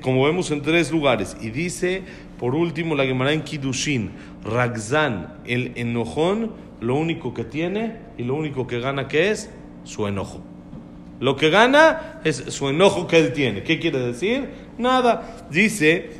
Como 0.00 0.24
vemos 0.24 0.50
en 0.50 0.62
tres 0.62 0.90
lugares. 0.90 1.36
Y 1.40 1.50
dice, 1.50 2.02
por 2.38 2.54
último, 2.54 2.94
la 2.94 3.04
Gemara 3.04 3.32
en 3.32 3.42
Kidushin, 3.42 4.12
Ragzan, 4.44 5.34
el 5.44 5.72
enojón, 5.74 6.52
lo 6.80 6.94
único 6.94 7.34
que 7.34 7.44
tiene 7.44 7.96
y 8.16 8.22
lo 8.22 8.34
único 8.34 8.66
que 8.66 8.78
gana, 8.78 9.08
que 9.08 9.30
es? 9.30 9.50
Su 9.84 10.06
enojo. 10.06 10.42
Lo 11.20 11.36
que 11.36 11.50
gana 11.50 12.20
es 12.24 12.36
su 12.36 12.68
enojo 12.68 13.08
que 13.08 13.18
él 13.18 13.32
tiene. 13.32 13.64
¿Qué 13.64 13.80
quiere 13.80 13.98
decir? 13.98 14.48
Nada. 14.78 15.46
Dice, 15.50 16.10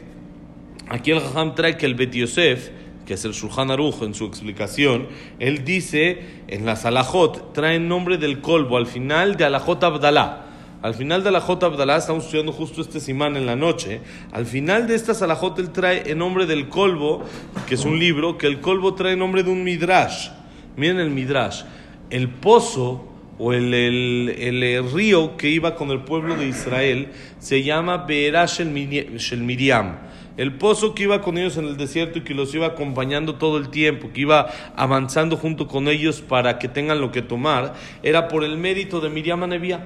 aquí 0.88 1.12
el 1.12 1.20
Jajam 1.20 1.54
trae 1.54 1.76
que 1.76 1.86
el 1.86 1.94
Bet 1.94 2.12
Yosef, 2.12 2.70
que 3.06 3.14
es 3.14 3.24
el 3.24 3.32
Shulchan 3.32 3.70
Aruch 3.70 4.02
en 4.02 4.14
su 4.14 4.26
explicación, 4.26 5.06
él 5.38 5.64
dice 5.64 6.18
en 6.48 6.66
la 6.66 6.74
Salahot, 6.74 7.52
trae 7.52 7.76
el 7.76 7.86
nombre 7.86 8.18
del 8.18 8.40
colbo 8.40 8.76
al 8.76 8.86
final 8.86 9.36
de 9.36 9.44
Alajot 9.44 9.84
Abdalá. 9.84 10.46
Al 10.80 10.94
final 10.94 11.24
de 11.24 11.30
Alajot 11.30 11.60
Abdalá, 11.64 11.96
estamos 11.96 12.26
estudiando 12.26 12.52
justo 12.52 12.80
este 12.80 13.00
simán 13.00 13.36
en 13.36 13.46
la 13.46 13.56
noche. 13.56 14.00
Al 14.30 14.46
final 14.46 14.86
de 14.86 14.94
esta 14.94 15.12
Salahot, 15.12 15.58
él 15.58 15.70
trae 15.70 16.08
el 16.08 16.18
nombre 16.18 16.46
del 16.46 16.68
colbo, 16.68 17.24
que 17.66 17.74
es 17.74 17.84
un 17.84 17.98
libro, 17.98 18.38
que 18.38 18.46
el 18.46 18.60
colbo 18.60 18.94
trae 18.94 19.14
el 19.14 19.18
nombre 19.18 19.42
de 19.42 19.50
un 19.50 19.64
midrash. 19.64 20.28
Miren 20.76 21.00
el 21.00 21.10
midrash. 21.10 21.64
El 22.10 22.28
pozo 22.28 23.08
o 23.38 23.52
el, 23.52 23.74
el, 23.74 24.92
río 24.92 25.36
que 25.36 25.48
iba 25.48 25.74
con 25.74 25.90
el 25.90 26.02
pueblo 26.02 26.36
de 26.36 26.46
Israel 26.46 27.08
se 27.40 27.64
llama 27.64 28.04
Beerash 28.06 28.60
el 28.60 28.70
Miriam. 28.70 29.96
El 30.36 30.54
pozo 30.54 30.94
que 30.94 31.02
iba 31.02 31.20
con 31.20 31.38
ellos 31.38 31.56
en 31.56 31.64
el 31.64 31.76
desierto 31.76 32.20
y 32.20 32.22
que 32.22 32.34
los 32.34 32.54
iba 32.54 32.68
acompañando 32.68 33.34
todo 33.34 33.58
el 33.58 33.70
tiempo, 33.70 34.10
que 34.12 34.20
iba 34.20 34.48
avanzando 34.76 35.36
junto 35.36 35.66
con 35.66 35.88
ellos 35.88 36.20
para 36.20 36.60
que 36.60 36.68
tengan 36.68 37.00
lo 37.00 37.10
que 37.10 37.22
tomar, 37.22 37.74
era 38.04 38.28
por 38.28 38.44
el 38.44 38.56
mérito 38.56 39.00
de 39.00 39.10
Miriam 39.10 39.42
Anevia. 39.42 39.84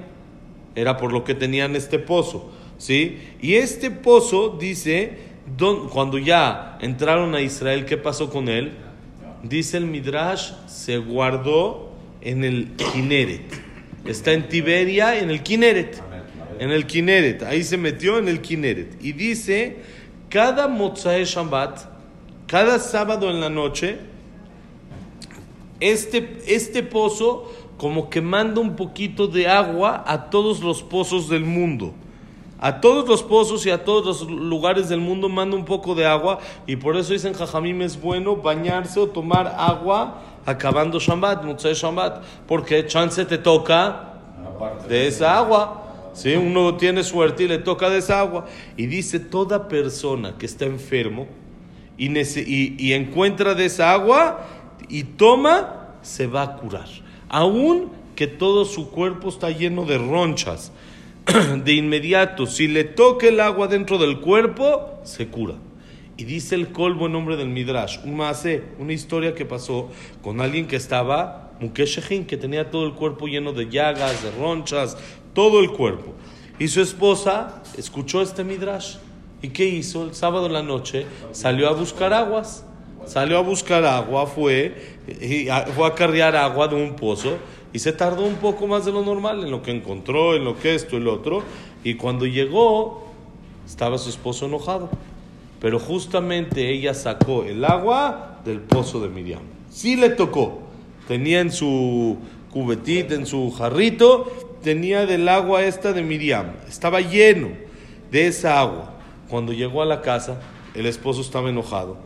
Era 0.75 0.97
por 0.97 1.11
lo 1.11 1.23
que 1.23 1.35
tenían 1.35 1.75
este 1.75 1.99
pozo. 1.99 2.51
¿sí? 2.77 3.19
Y 3.41 3.55
este 3.55 3.91
pozo, 3.91 4.57
dice, 4.59 5.17
cuando 5.91 6.17
ya 6.17 6.77
entraron 6.81 7.35
a 7.35 7.41
Israel, 7.41 7.85
¿qué 7.85 7.97
pasó 7.97 8.29
con 8.29 8.49
él? 8.49 8.73
Dice 9.43 9.77
el 9.77 9.85
Midrash, 9.85 10.51
se 10.67 10.97
guardó 10.97 11.91
en 12.21 12.43
el 12.43 12.71
Kineret. 12.75 13.41
Está 14.05 14.31
en 14.33 14.47
Tiberia, 14.47 15.19
en 15.19 15.29
el 15.29 15.43
Kineret. 15.43 16.01
En 16.59 16.71
el 16.71 16.85
Kineret. 16.85 17.43
Ahí 17.43 17.63
se 17.63 17.77
metió 17.77 18.17
en 18.17 18.27
el 18.27 18.41
Kineret. 18.41 19.03
Y 19.03 19.13
dice, 19.13 19.77
cada 20.29 20.67
Mozae 20.67 21.25
Shabbat, 21.25 21.79
cada 22.47 22.79
sábado 22.79 23.29
en 23.29 23.41
la 23.41 23.49
noche, 23.49 23.97
este, 25.79 26.37
este 26.47 26.83
pozo 26.83 27.51
como 27.83 28.09
que 28.09 28.21
manda 28.21 28.61
un 28.61 28.77
poquito 28.77 29.27
de 29.27 29.45
agua 29.45 30.05
a 30.07 30.29
todos 30.29 30.61
los 30.61 30.81
pozos 30.81 31.27
del 31.27 31.43
mundo. 31.43 31.93
A 32.57 32.79
todos 32.79 33.05
los 33.09 33.21
pozos 33.21 33.65
y 33.65 33.71
a 33.71 33.83
todos 33.83 34.21
los 34.21 34.31
lugares 34.31 34.87
del 34.87 35.01
mundo 35.01 35.27
manda 35.27 35.57
un 35.57 35.65
poco 35.65 35.93
de 35.93 36.05
agua 36.05 36.39
y 36.65 36.77
por 36.77 36.95
eso 36.95 37.11
dicen 37.11 37.33
Jajamim 37.33 37.81
es 37.81 37.99
bueno 37.99 38.37
bañarse 38.37 39.01
o 39.01 39.07
tomar 39.07 39.53
agua 39.57 40.21
acabando 40.45 40.97
Shabbat, 40.97 41.43
Motzei 41.43 41.73
Shabbat, 41.73 42.23
porque 42.47 42.85
chance 42.85 43.25
te 43.25 43.37
toca 43.37 44.13
de 44.87 45.07
esa 45.07 45.37
agua. 45.37 46.11
si 46.13 46.37
Uno 46.37 46.77
tiene 46.77 47.03
suerte 47.03 47.43
y 47.43 47.47
le 47.49 47.57
toca 47.57 47.89
de 47.89 47.97
esa 47.97 48.21
agua. 48.21 48.45
Y 48.77 48.85
dice, 48.85 49.19
toda 49.19 49.67
persona 49.67 50.35
que 50.37 50.45
está 50.45 50.63
enfermo 50.63 51.27
y, 51.97 52.17
y, 52.17 52.93
encuentra 52.93 53.55
de 53.55 53.65
esa 53.65 53.91
agua 53.91 54.39
y 54.87 55.03
toma, 55.03 55.97
se 56.01 56.27
va 56.27 56.43
a 56.43 56.55
curar. 56.55 57.02
Aún 57.33 57.89
que 58.15 58.27
todo 58.27 58.63
su 58.63 58.91
cuerpo 58.91 59.29
está 59.29 59.49
lleno 59.49 59.85
de 59.85 59.97
ronchas. 59.97 60.71
De 61.65 61.73
inmediato, 61.73 62.45
si 62.45 62.67
le 62.67 62.83
toca 62.83 63.27
el 63.27 63.39
agua 63.39 63.67
dentro 63.67 63.97
del 63.97 64.19
cuerpo, 64.19 64.99
se 65.03 65.29
cura. 65.29 65.55
Y 66.15 66.25
dice 66.25 66.53
el 66.53 66.67
colmo 66.71 67.07
en 67.07 67.13
nombre 67.13 67.35
del 67.35 67.49
Midrash, 67.49 67.97
una 68.05 68.93
historia 68.93 69.33
que 69.33 69.45
pasó 69.45 69.89
con 70.21 70.41
alguien 70.41 70.67
que 70.67 70.75
estaba, 70.75 71.53
Mukeshechin, 71.59 72.27
que 72.27 72.37
tenía 72.37 72.69
todo 72.69 72.85
el 72.85 72.93
cuerpo 72.93 73.25
lleno 73.25 73.51
de 73.51 73.67
llagas, 73.67 74.21
de 74.21 74.29
ronchas, 74.29 74.95
todo 75.33 75.59
el 75.59 75.71
cuerpo. 75.71 76.13
Y 76.59 76.67
su 76.67 76.81
esposa 76.81 77.63
escuchó 77.75 78.21
este 78.21 78.43
Midrash. 78.43 78.97
¿Y 79.41 79.49
qué 79.49 79.65
hizo? 79.65 80.03
El 80.03 80.13
sábado 80.13 80.45
en 80.45 80.53
la 80.53 80.61
noche 80.61 81.07
salió 81.31 81.67
a 81.67 81.73
buscar 81.73 82.13
aguas. 82.13 82.63
Salió 83.05 83.37
a 83.37 83.41
buscar 83.41 83.83
agua, 83.85 84.25
fue, 84.25 84.97
y 85.07 85.47
fue 85.75 85.87
a 85.87 85.95
cargar 85.95 86.35
agua 86.35 86.67
de 86.67 86.75
un 86.75 86.95
pozo 86.95 87.37
y 87.71 87.79
se 87.79 87.91
tardó 87.91 88.23
un 88.23 88.35
poco 88.35 88.67
más 88.67 88.85
de 88.85 88.91
lo 88.91 89.03
normal 89.03 89.43
en 89.43 89.51
lo 89.51 89.61
que 89.61 89.71
encontró, 89.71 90.35
en 90.35 90.43
lo 90.43 90.57
que 90.57 90.75
esto 90.75 90.95
y 90.95 90.99
lo 90.99 91.13
otro. 91.13 91.43
Y 91.83 91.95
cuando 91.95 92.25
llegó, 92.25 93.11
estaba 93.65 93.97
su 93.97 94.09
esposo 94.09 94.45
enojado 94.45 94.89
pero 95.63 95.79
justamente 95.79 96.71
ella 96.71 96.93
sacó 96.93 97.45
el 97.45 97.63
agua 97.63 98.41
del 98.43 98.59
pozo 98.59 98.99
de 98.99 99.07
Miriam. 99.07 99.43
Sí 99.69 99.95
le 99.95 100.09
tocó. 100.09 100.59
Tenía 101.07 101.39
en 101.39 101.53
su 101.53 102.17
cubetita, 102.51 103.15
en 103.15 103.25
su 103.25 103.49
jarrito, 103.49 104.29
tenía 104.61 105.05
del 105.05 105.29
agua 105.29 105.63
esta 105.63 105.93
de 105.93 106.01
Miriam. 106.01 106.47
Estaba 106.67 106.99
lleno 106.99 107.51
de 108.11 108.27
esa 108.27 108.59
agua. 108.59 108.95
Cuando 109.29 109.53
llegó 109.53 109.81
a 109.81 109.85
la 109.85 110.01
casa, 110.01 110.41
el 110.73 110.85
esposo 110.85 111.21
estaba 111.21 111.49
enojado. 111.49 111.97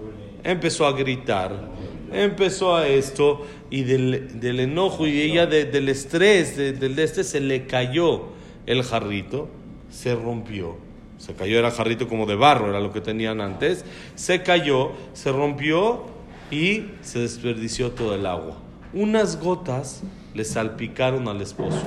Empezó 0.47 0.87
a 0.87 0.93
gritar, 0.93 1.69
empezó 2.11 2.75
a 2.75 2.87
esto, 2.87 3.45
y 3.69 3.83
del, 3.83 4.59
enojo 4.59 5.05
y 5.05 5.21
ella 5.21 5.45
del 5.45 5.89
estrés, 5.89 6.57
del 6.57 6.97
este, 6.97 7.23
se 7.23 7.39
le 7.39 7.67
cayó 7.67 8.29
el 8.65 8.81
jarrito, 8.81 9.49
se 9.91 10.15
rompió 10.15 10.87
se 11.17 11.33
cayó, 11.33 11.57
era 11.57 11.71
jarrito 11.71 12.07
como 12.07 12.25
de 12.25 12.35
barro, 12.35 12.69
era 12.69 12.79
lo 12.79 12.93
que 12.93 13.01
tenían 13.01 13.41
antes. 13.41 13.83
Se 14.15 14.43
cayó, 14.43 14.91
se 15.13 15.31
rompió 15.31 16.05
y 16.51 16.85
se 17.01 17.19
desperdició 17.19 17.91
todo 17.91 18.13
el 18.15 18.25
agua. 18.25 18.57
Unas 18.93 19.39
gotas 19.39 20.03
le 20.33 20.45
salpicaron 20.45 21.27
al 21.27 21.41
esposo. 21.41 21.81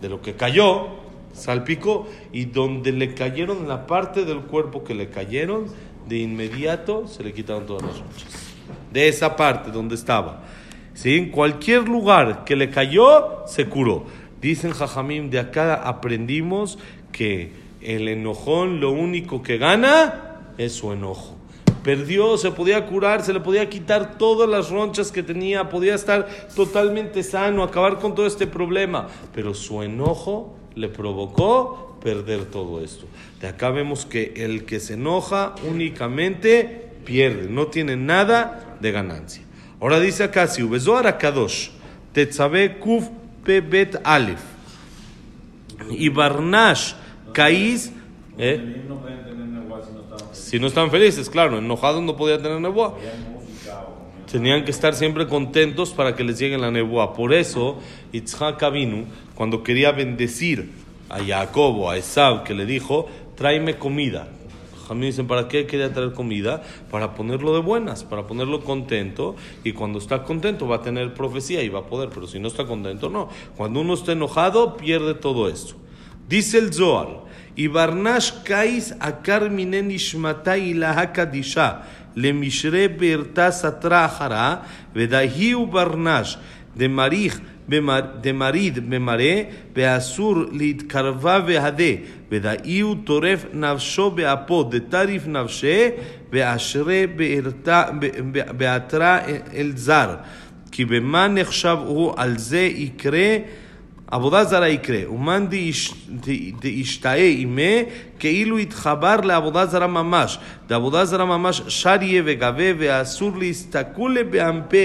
De 0.00 0.08
lo 0.08 0.22
que 0.22 0.34
cayó, 0.34 0.88
salpicó. 1.32 2.06
Y 2.32 2.46
donde 2.46 2.92
le 2.92 3.14
cayeron, 3.14 3.58
en 3.58 3.68
la 3.68 3.86
parte 3.86 4.24
del 4.24 4.42
cuerpo 4.42 4.84
que 4.84 4.94
le 4.94 5.10
cayeron, 5.10 5.66
de 6.08 6.18
inmediato 6.18 7.06
se 7.06 7.22
le 7.22 7.32
quitaron 7.32 7.66
todas 7.66 7.82
las 7.82 7.98
ronchas. 7.98 8.54
De 8.92 9.08
esa 9.08 9.36
parte 9.36 9.70
donde 9.70 9.94
estaba. 9.94 10.42
¿Sí? 10.94 11.16
En 11.16 11.30
cualquier 11.30 11.88
lugar 11.88 12.44
que 12.44 12.56
le 12.56 12.70
cayó, 12.70 13.44
se 13.46 13.66
curó. 13.66 14.04
Dicen 14.40 14.72
Jajamim, 14.72 15.30
de 15.30 15.38
acá 15.38 15.74
aprendimos 15.74 16.78
que 17.12 17.52
el 17.80 18.08
enojón 18.08 18.80
lo 18.80 18.90
único 18.90 19.42
que 19.42 19.58
gana 19.58 20.42
es 20.58 20.72
su 20.72 20.92
enojo. 20.92 21.36
Perdió, 21.82 22.36
se 22.36 22.50
podía 22.50 22.86
curar, 22.86 23.22
se 23.22 23.32
le 23.32 23.40
podía 23.40 23.68
quitar 23.68 24.18
todas 24.18 24.48
las 24.48 24.70
ronchas 24.70 25.12
que 25.12 25.22
tenía, 25.22 25.68
podía 25.68 25.94
estar 25.94 26.28
totalmente 26.54 27.22
sano, 27.22 27.62
acabar 27.62 27.98
con 27.98 28.14
todo 28.14 28.26
este 28.26 28.46
problema. 28.46 29.06
Pero 29.32 29.54
su 29.54 29.82
enojo 29.82 30.56
le 30.74 30.88
provocó 30.88 31.87
perder 32.00 32.46
todo 32.46 32.82
esto. 32.82 33.06
De 33.40 33.48
acá 33.48 33.70
vemos 33.70 34.06
que 34.06 34.32
el 34.36 34.64
que 34.64 34.80
se 34.80 34.94
enoja 34.94 35.54
únicamente 35.68 36.88
pierde, 37.04 37.48
no 37.48 37.68
tiene 37.68 37.96
nada 37.96 38.76
de 38.80 38.92
ganancia. 38.92 39.42
Ahora 39.80 40.00
dice 40.00 40.24
acá, 40.24 40.46
si 40.46 40.62
Ubezoar 40.62 41.18
Kadosh, 41.18 41.70
Tetzabe 42.12 42.78
Kuf 42.78 43.08
Pebet 43.44 44.00
Alef, 44.04 44.40
y 45.90 46.08
Barnash, 46.08 46.94
Caís, 47.32 47.92
¿eh? 48.36 48.82
si 50.32 50.58
no 50.58 50.66
están 50.66 50.90
felices, 50.90 51.30
claro, 51.30 51.58
enojados 51.58 52.02
no 52.02 52.16
podían 52.16 52.42
tener 52.42 52.60
neboa. 52.60 52.96
Tenían 54.30 54.64
que 54.64 54.70
estar 54.70 54.94
siempre 54.94 55.26
contentos 55.26 55.94
para 55.94 56.14
que 56.14 56.22
les 56.22 56.38
llegue 56.38 56.58
la 56.58 56.70
neboa. 56.70 57.14
Por 57.14 57.32
eso, 57.32 57.78
Itzhak 58.12 58.62
Avinu, 58.62 59.06
cuando 59.34 59.62
quería 59.62 59.92
bendecir 59.92 60.70
a 61.08 61.22
Jacob 61.24 61.78
o 61.78 61.90
a 61.90 61.96
Esab, 61.96 62.44
que 62.44 62.54
le 62.54 62.66
dijo, 62.66 63.06
tráeme 63.36 63.78
comida. 63.78 64.28
jamín 64.86 65.10
dicen, 65.10 65.26
¿para 65.26 65.48
qué 65.48 65.66
quería 65.66 65.92
traer 65.92 66.12
comida? 66.12 66.62
Para 66.90 67.14
ponerlo 67.14 67.54
de 67.54 67.60
buenas, 67.60 68.04
para 68.04 68.26
ponerlo 68.26 68.64
contento. 68.64 69.36
Y 69.64 69.72
cuando 69.72 69.98
está 69.98 70.24
contento 70.24 70.66
va 70.66 70.76
a 70.76 70.82
tener 70.82 71.14
profecía 71.14 71.62
y 71.62 71.68
va 71.68 71.80
a 71.80 71.86
poder, 71.86 72.08
pero 72.08 72.26
si 72.26 72.38
no 72.38 72.48
está 72.48 72.66
contento, 72.66 73.10
no. 73.10 73.28
Cuando 73.56 73.80
uno 73.80 73.94
está 73.94 74.12
enojado, 74.12 74.76
pierde 74.76 75.14
todo 75.14 75.48
esto. 75.48 75.74
Dice 76.28 76.58
el 76.58 76.72
Zohar, 76.72 77.28
y 77.58 77.66
Barnash 77.66 78.44
Kais 78.44 78.94
Akar 79.00 79.50
Minen 79.50 79.90
Ishmatai 79.90 80.70
Ilaha 80.70 81.12
Kadisha, 81.12 81.82
Le 82.14 82.32
Mishre 82.32 82.86
Berta 82.88 83.50
Satra 83.50 84.06
Hara, 84.06 84.62
Vedahiu 84.94 85.66
Barnash, 85.66 86.36
Marich, 86.86 87.38
דמריד 88.20 88.90
במראה, 88.90 89.42
ואסור 89.76 90.36
להתקרבה 90.52 91.40
והדה, 91.46 91.84
ודאי 92.30 92.80
הוא 92.80 92.96
טורף 93.04 93.44
נפשו 93.54 94.10
באפו, 94.10 94.62
דטריף 94.62 95.26
נפשה, 95.26 95.88
ואשרי 96.32 97.06
בעתרה 98.56 99.18
אל 99.54 99.72
זר. 99.74 100.14
כי 100.72 100.84
במה 100.84 101.28
נחשב 101.28 101.76
הוא 101.86 102.14
על 102.16 102.38
זה 102.38 102.60
יקרה 102.60 103.36
עבודה 104.10 104.44
זרה 104.44 104.68
יקרה, 104.68 105.10
ומאן 105.12 105.46
דאשתאה 106.60 107.14
עימה 107.14 107.62
כאילו 108.18 108.58
התחבר 108.58 109.16
לעבודה 109.16 109.66
זרה 109.66 109.86
ממש. 109.86 110.38
דעבודה 110.68 111.04
זרה 111.04 111.24
ממש 111.24 111.62
שר 111.68 112.02
יהיה 112.02 112.22
וגבה, 112.26 112.64
ואסור 112.78 113.32
להסתכול 113.38 114.22
באמפה 114.22 114.76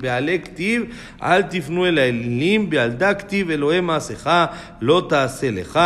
בעלי 0.00 0.38
כתיב, 0.40 0.82
אל 1.22 1.42
תפנו 1.42 1.86
אל 1.86 1.98
האלילים, 1.98 2.70
בילדה 2.70 3.14
כתיב 3.14 3.50
אלוהי 3.50 3.80
מעשיך 3.80 4.30
לא 4.80 5.06
תעשה 5.08 5.50
לך, 5.50 5.80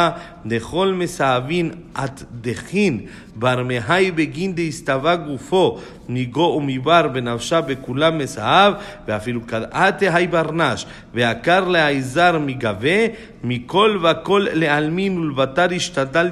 דכל 0.46 0.92
מסעבין 0.96 1.70
את 2.04 2.22
דחין, 2.40 3.00
ברמהי 3.34 4.10
בגין 4.10 4.54
דהסתווה 4.54 5.16
גופו, 5.16 5.78
מגו 6.08 6.54
ומבר 6.58 7.08
בנפשה 7.08 7.60
בכולם 7.60 8.18
מסעב, 8.18 8.74
ואפילו 9.06 9.40
קדעתה 9.46 10.14
היי 10.14 10.26
ברנש, 10.26 10.86
ועקר 11.14 11.68
לעזר 11.68 12.38
מגבה, 12.38 13.06
מכל 13.44 13.98
וכל 14.02 14.46
לעלמין 14.52 15.18
ולבטר 15.18 15.66
השתדל 15.76 16.28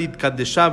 להתקדשה 0.56 0.68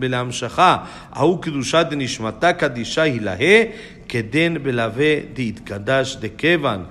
ולהמשכה, 0.00 0.76
ההוא 1.12 1.42
קדושה 1.42 1.82
דנשמתה 1.82 2.52
קדישה 2.52 3.02
היא 3.02 3.20
לאה, 3.20 3.64
כדן 4.08 4.54
בלווה 4.62 5.14
דהתקדש 5.34 6.16
דכיוון. 6.20 6.84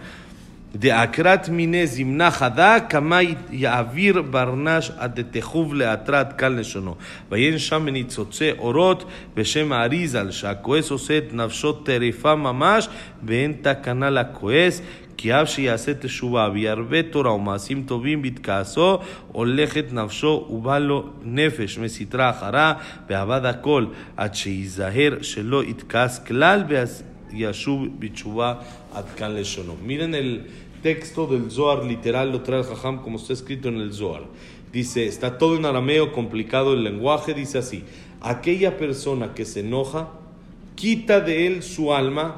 דעקרת 0.76 1.50
מיני 1.50 1.88
זמנה 1.88 2.32
חדה, 2.32 2.78
כמה 2.90 3.20
יעביר 3.52 4.22
ברנש 4.22 4.92
עד 4.98 5.20
דתחוב 5.20 5.74
לאתרת 5.74 6.34
קל 6.34 6.50
לשונו. 6.50 6.96
ויין 7.32 7.58
שם 7.58 7.86
מניצוצי 7.86 8.52
אורות 8.52 9.06
בשם 9.36 9.72
האריזל, 9.72 10.32
שהכועס 10.32 10.92
עושה 10.92 11.18
את 11.18 11.34
נפשו 11.34 11.74
טרפה 11.74 12.36
ממש, 12.36 12.88
ואין 13.24 13.54
תקנה 13.62 14.10
לכועס, 14.10 14.82
כי 15.19 15.33
אף 15.33 15.49
שיעשה 15.49 15.95
תשובה 15.95 16.49
וירבה 16.53 17.03
תורה 17.03 17.33
ומעשים 17.33 17.83
טובים 17.87 18.23
בהתכעסו, 18.23 18.99
הולכת 19.33 19.93
נפשו 19.93 20.47
ובא 20.51 20.79
לו 20.79 21.05
נפש 21.23 21.79
מסתרה 21.79 22.31
אחרה, 22.31 22.75
ועבד 23.09 23.45
הכל 23.45 23.87
עד 24.17 24.35
שייזהר 24.35 25.23
שלא 25.23 25.65
יתכעס 25.65 26.19
כלל 26.19 26.65
וישוב 27.33 27.87
בתשובה 27.99 28.55
עד 28.95 29.05
כאן 29.17 29.35
לשונו. 29.35 29.77
Miren 29.87 30.15
el 30.15 30.47
texto 30.83 31.27
del 31.27 31.51
Zohar 31.51 31.85
literal, 31.85 32.31
lo 32.31 32.43
trae 32.43 32.61
el 32.61 32.67
Jajam 32.67 32.99
como 33.03 33.17
está 33.17 33.33
escrito 33.33 33.69
en 33.69 33.77
el 33.81 33.93
Zohar. 33.93 34.25
Dice, 34.73 35.07
está 35.07 35.39
todo 35.39 35.57
en 35.57 35.65
arameo, 35.65 36.13
complicado 36.13 36.75
el 36.75 36.85
lenguaje, 36.85 37.33
dice 37.33 37.59
así, 37.59 37.85
aquella 38.21 38.77
persona 38.77 39.33
que 39.35 39.45
se 39.45 39.61
enoja, 39.61 40.09
quita 40.75 41.21
de 41.21 41.47
él 41.47 41.63
su 41.63 41.95
alma 41.95 42.37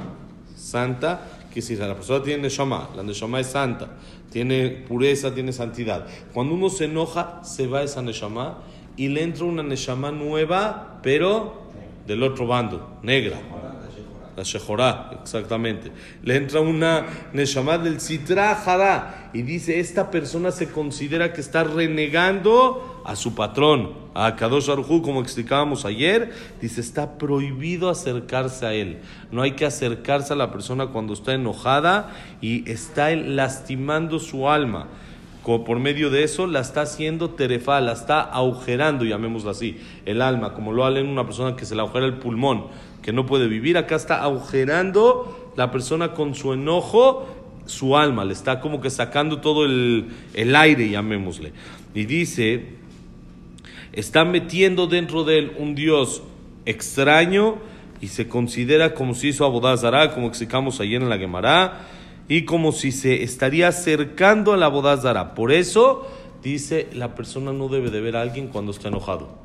santa, 0.55 1.30
que 1.54 1.62
si 1.62 1.76
la 1.76 1.94
persona 1.94 2.24
tiene 2.24 2.44
Neshama, 2.44 2.90
la 2.96 3.04
Neshama 3.04 3.40
es 3.40 3.48
santa, 3.48 3.98
tiene 4.32 4.70
pureza, 4.70 5.34
tiene 5.34 5.52
santidad. 5.52 6.08
Cuando 6.34 6.56
uno 6.56 6.70
se 6.70 6.86
enoja, 6.86 7.44
se 7.44 7.68
va 7.68 7.84
esa 7.84 8.02
Neshama 8.02 8.60
y 8.96 9.10
le 9.10 9.24
entra 9.24 9.46
una 9.46 9.64
Neshama 9.64 10.12
nueva, 10.12 11.00
pero 11.04 11.62
del 12.08 12.24
otro 12.24 12.48
bando, 12.48 13.00
negra. 13.04 13.38
La 14.36 14.44
Shehorá, 14.44 15.12
exactamente. 15.22 15.92
Le 16.24 16.38
entra 16.38 16.62
una 16.62 17.06
Neshama 17.34 17.78
del 17.78 18.00
Sitra 18.00 19.30
y 19.34 19.42
dice, 19.42 19.80
esta 19.80 20.10
persona 20.10 20.52
se 20.52 20.70
considera 20.70 21.34
que 21.34 21.42
está 21.42 21.66
renegando 21.66 22.91
a 23.06 23.16
su 23.16 23.36
patrón, 23.36 23.92
a 24.14 24.36
Kadosh 24.36 24.70
Arujú, 24.70 25.02
como 25.02 25.22
explicábamos 25.22 25.86
ayer, 25.86 26.34
dice, 26.62 26.82
está 26.82 27.18
prohibido 27.18 27.90
acercarse 27.90 28.66
a 28.66 28.74
él. 28.74 29.00
No 29.32 29.42
hay 29.42 29.52
que 29.52 29.66
acercarse 29.66 30.34
a 30.34 30.36
la 30.36 30.52
persona 30.52 30.88
cuando 30.88 31.14
está 31.14 31.34
enojada 31.34 32.12
y 32.42 32.70
está 32.70 33.16
lastimando 33.16 34.20
su 34.20 34.50
alma. 34.50 34.88
Por 35.44 35.80
medio 35.80 36.12
de 36.12 36.24
eso 36.24 36.46
la 36.46 36.60
está 36.60 36.82
haciendo 36.82 37.32
terefa, 37.32 37.82
la 37.82 37.94
está 37.94 38.22
agujerando, 38.22 39.06
llamémoslo 39.06 39.50
así, 39.50 39.80
el 40.06 40.22
alma, 40.22 40.54
como 40.54 40.72
lo 40.72 40.88
en 40.96 41.08
una 41.08 41.26
persona 41.26 41.56
que 41.56 41.66
se 41.66 41.74
le 41.74 41.82
agujera 41.82 42.06
el 42.06 42.16
pulmón, 42.16 42.68
que 43.02 43.12
no 43.12 43.26
puede 43.26 43.48
vivir. 43.48 43.78
Acá 43.78 43.96
está 43.96 44.22
agujerando 44.22 45.52
la 45.56 45.72
persona 45.72 46.14
con 46.14 46.36
su 46.36 46.54
enojo, 46.54 47.26
su 47.66 47.98
alma, 47.98 48.24
le 48.24 48.34
está 48.34 48.60
como 48.60 48.82
que 48.82 48.90
sacando 48.92 49.40
todo 49.40 49.66
el, 49.66 50.10
el 50.36 50.56
aire, 50.56 50.90
llamémosle. 50.90 51.54
Y 51.96 52.06
dice, 52.06 52.76
está 53.94 54.26
metiendo 54.26 54.88
dentro 54.88 55.24
de 55.24 55.40
él 55.40 55.52
un 55.58 55.76
Dios 55.76 56.24
extraño 56.66 57.58
y 58.00 58.08
se 58.08 58.28
considera 58.28 58.94
como 58.94 59.14
si 59.14 59.30
hizo 59.30 59.46
Abodazara, 59.46 60.14
como 60.14 60.28
explicamos 60.28 60.80
ayer 60.80 61.02
en 61.02 61.10
la 61.10 61.18
Gemara, 61.18 61.88
y 62.28 62.46
como 62.46 62.72
si 62.72 62.92
se 62.92 63.24
estaría 63.24 63.68
acercando 63.68 64.54
a 64.54 64.58
la 64.58 64.68
Abodazara. 64.68 65.36
Por 65.36 65.52
eso 65.52 66.08
dice, 66.42 66.88
la 66.94 67.14
persona 67.16 67.52
no 67.54 67.68
debe 67.68 67.92
de 67.92 68.02
ver 68.02 68.16
a 68.16 68.22
alguien 68.22 68.48
cuando 68.48 68.72
está 68.72 68.88
enojado. 68.88 69.41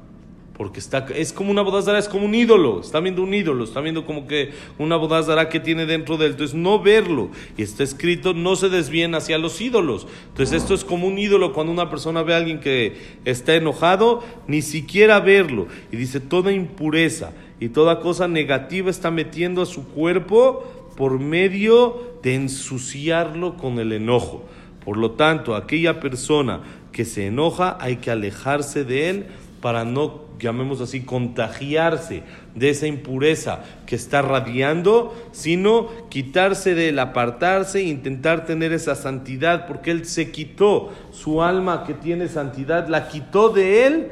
Porque 0.56 0.80
está, 0.80 1.06
es 1.14 1.34
como 1.34 1.50
una 1.50 1.60
bodazara, 1.60 1.98
es 1.98 2.08
como 2.08 2.24
un 2.24 2.34
ídolo. 2.34 2.80
Está 2.80 3.00
viendo 3.00 3.22
un 3.22 3.34
ídolo, 3.34 3.64
está 3.64 3.82
viendo 3.82 4.06
como 4.06 4.26
que 4.26 4.52
una 4.78 4.96
bodazara 4.96 5.50
que 5.50 5.60
tiene 5.60 5.84
dentro 5.84 6.16
de 6.16 6.26
él. 6.26 6.32
Entonces, 6.32 6.56
no 6.56 6.80
verlo. 6.80 7.28
Y 7.58 7.62
está 7.62 7.82
escrito, 7.82 8.32
no 8.32 8.56
se 8.56 8.70
desvíen 8.70 9.14
hacia 9.14 9.36
los 9.36 9.60
ídolos. 9.60 10.06
Entonces, 10.28 10.62
esto 10.62 10.72
es 10.72 10.84
como 10.84 11.08
un 11.08 11.18
ídolo 11.18 11.52
cuando 11.52 11.72
una 11.72 11.90
persona 11.90 12.22
ve 12.22 12.32
a 12.32 12.38
alguien 12.38 12.60
que 12.60 12.96
está 13.26 13.54
enojado, 13.54 14.24
ni 14.46 14.62
siquiera 14.62 15.20
verlo. 15.20 15.66
Y 15.92 15.96
dice, 15.96 16.20
toda 16.20 16.52
impureza 16.52 17.32
y 17.60 17.68
toda 17.68 18.00
cosa 18.00 18.26
negativa 18.26 18.90
está 18.90 19.10
metiendo 19.10 19.60
a 19.60 19.66
su 19.66 19.86
cuerpo 19.88 20.64
por 20.96 21.18
medio 21.20 22.18
de 22.22 22.34
ensuciarlo 22.34 23.58
con 23.58 23.78
el 23.78 23.92
enojo. 23.92 24.44
Por 24.82 24.96
lo 24.96 25.10
tanto, 25.10 25.54
aquella 25.54 26.00
persona 26.00 26.62
que 26.92 27.04
se 27.04 27.26
enoja, 27.26 27.76
hay 27.78 27.96
que 27.96 28.10
alejarse 28.10 28.84
de 28.84 29.10
él 29.10 29.26
para 29.60 29.84
no, 29.84 30.26
llamemos 30.38 30.80
así, 30.80 31.00
contagiarse 31.00 32.22
de 32.54 32.70
esa 32.70 32.86
impureza 32.86 33.64
que 33.86 33.96
está 33.96 34.22
radiando, 34.22 35.14
sino 35.32 35.88
quitarse 36.08 36.74
de 36.74 36.90
él, 36.90 36.98
apartarse 36.98 37.82
intentar 37.82 38.44
tener 38.44 38.72
esa 38.72 38.94
santidad, 38.94 39.66
porque 39.66 39.90
él 39.90 40.04
se 40.04 40.30
quitó 40.30 40.92
su 41.10 41.42
alma 41.42 41.84
que 41.84 41.94
tiene 41.94 42.28
santidad, 42.28 42.88
la 42.88 43.08
quitó 43.08 43.48
de 43.48 43.86
él 43.86 44.08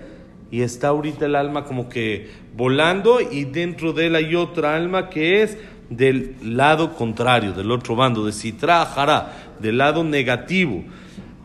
y 0.50 0.62
está 0.62 0.88
ahorita 0.88 1.26
el 1.26 1.36
alma 1.36 1.64
como 1.64 1.88
que 1.88 2.30
volando 2.56 3.20
y 3.20 3.44
dentro 3.44 3.92
de 3.92 4.06
él 4.06 4.14
hay 4.14 4.34
otra 4.34 4.76
alma 4.76 5.08
que 5.10 5.42
es 5.42 5.58
del 5.90 6.36
lado 6.42 6.94
contrario, 6.94 7.52
del 7.52 7.70
otro 7.70 7.96
bando, 7.96 8.24
de 8.24 8.32
Sitra 8.32 8.84
Jara, 8.86 9.32
del 9.60 9.78
lado 9.78 10.04
negativo. 10.04 10.84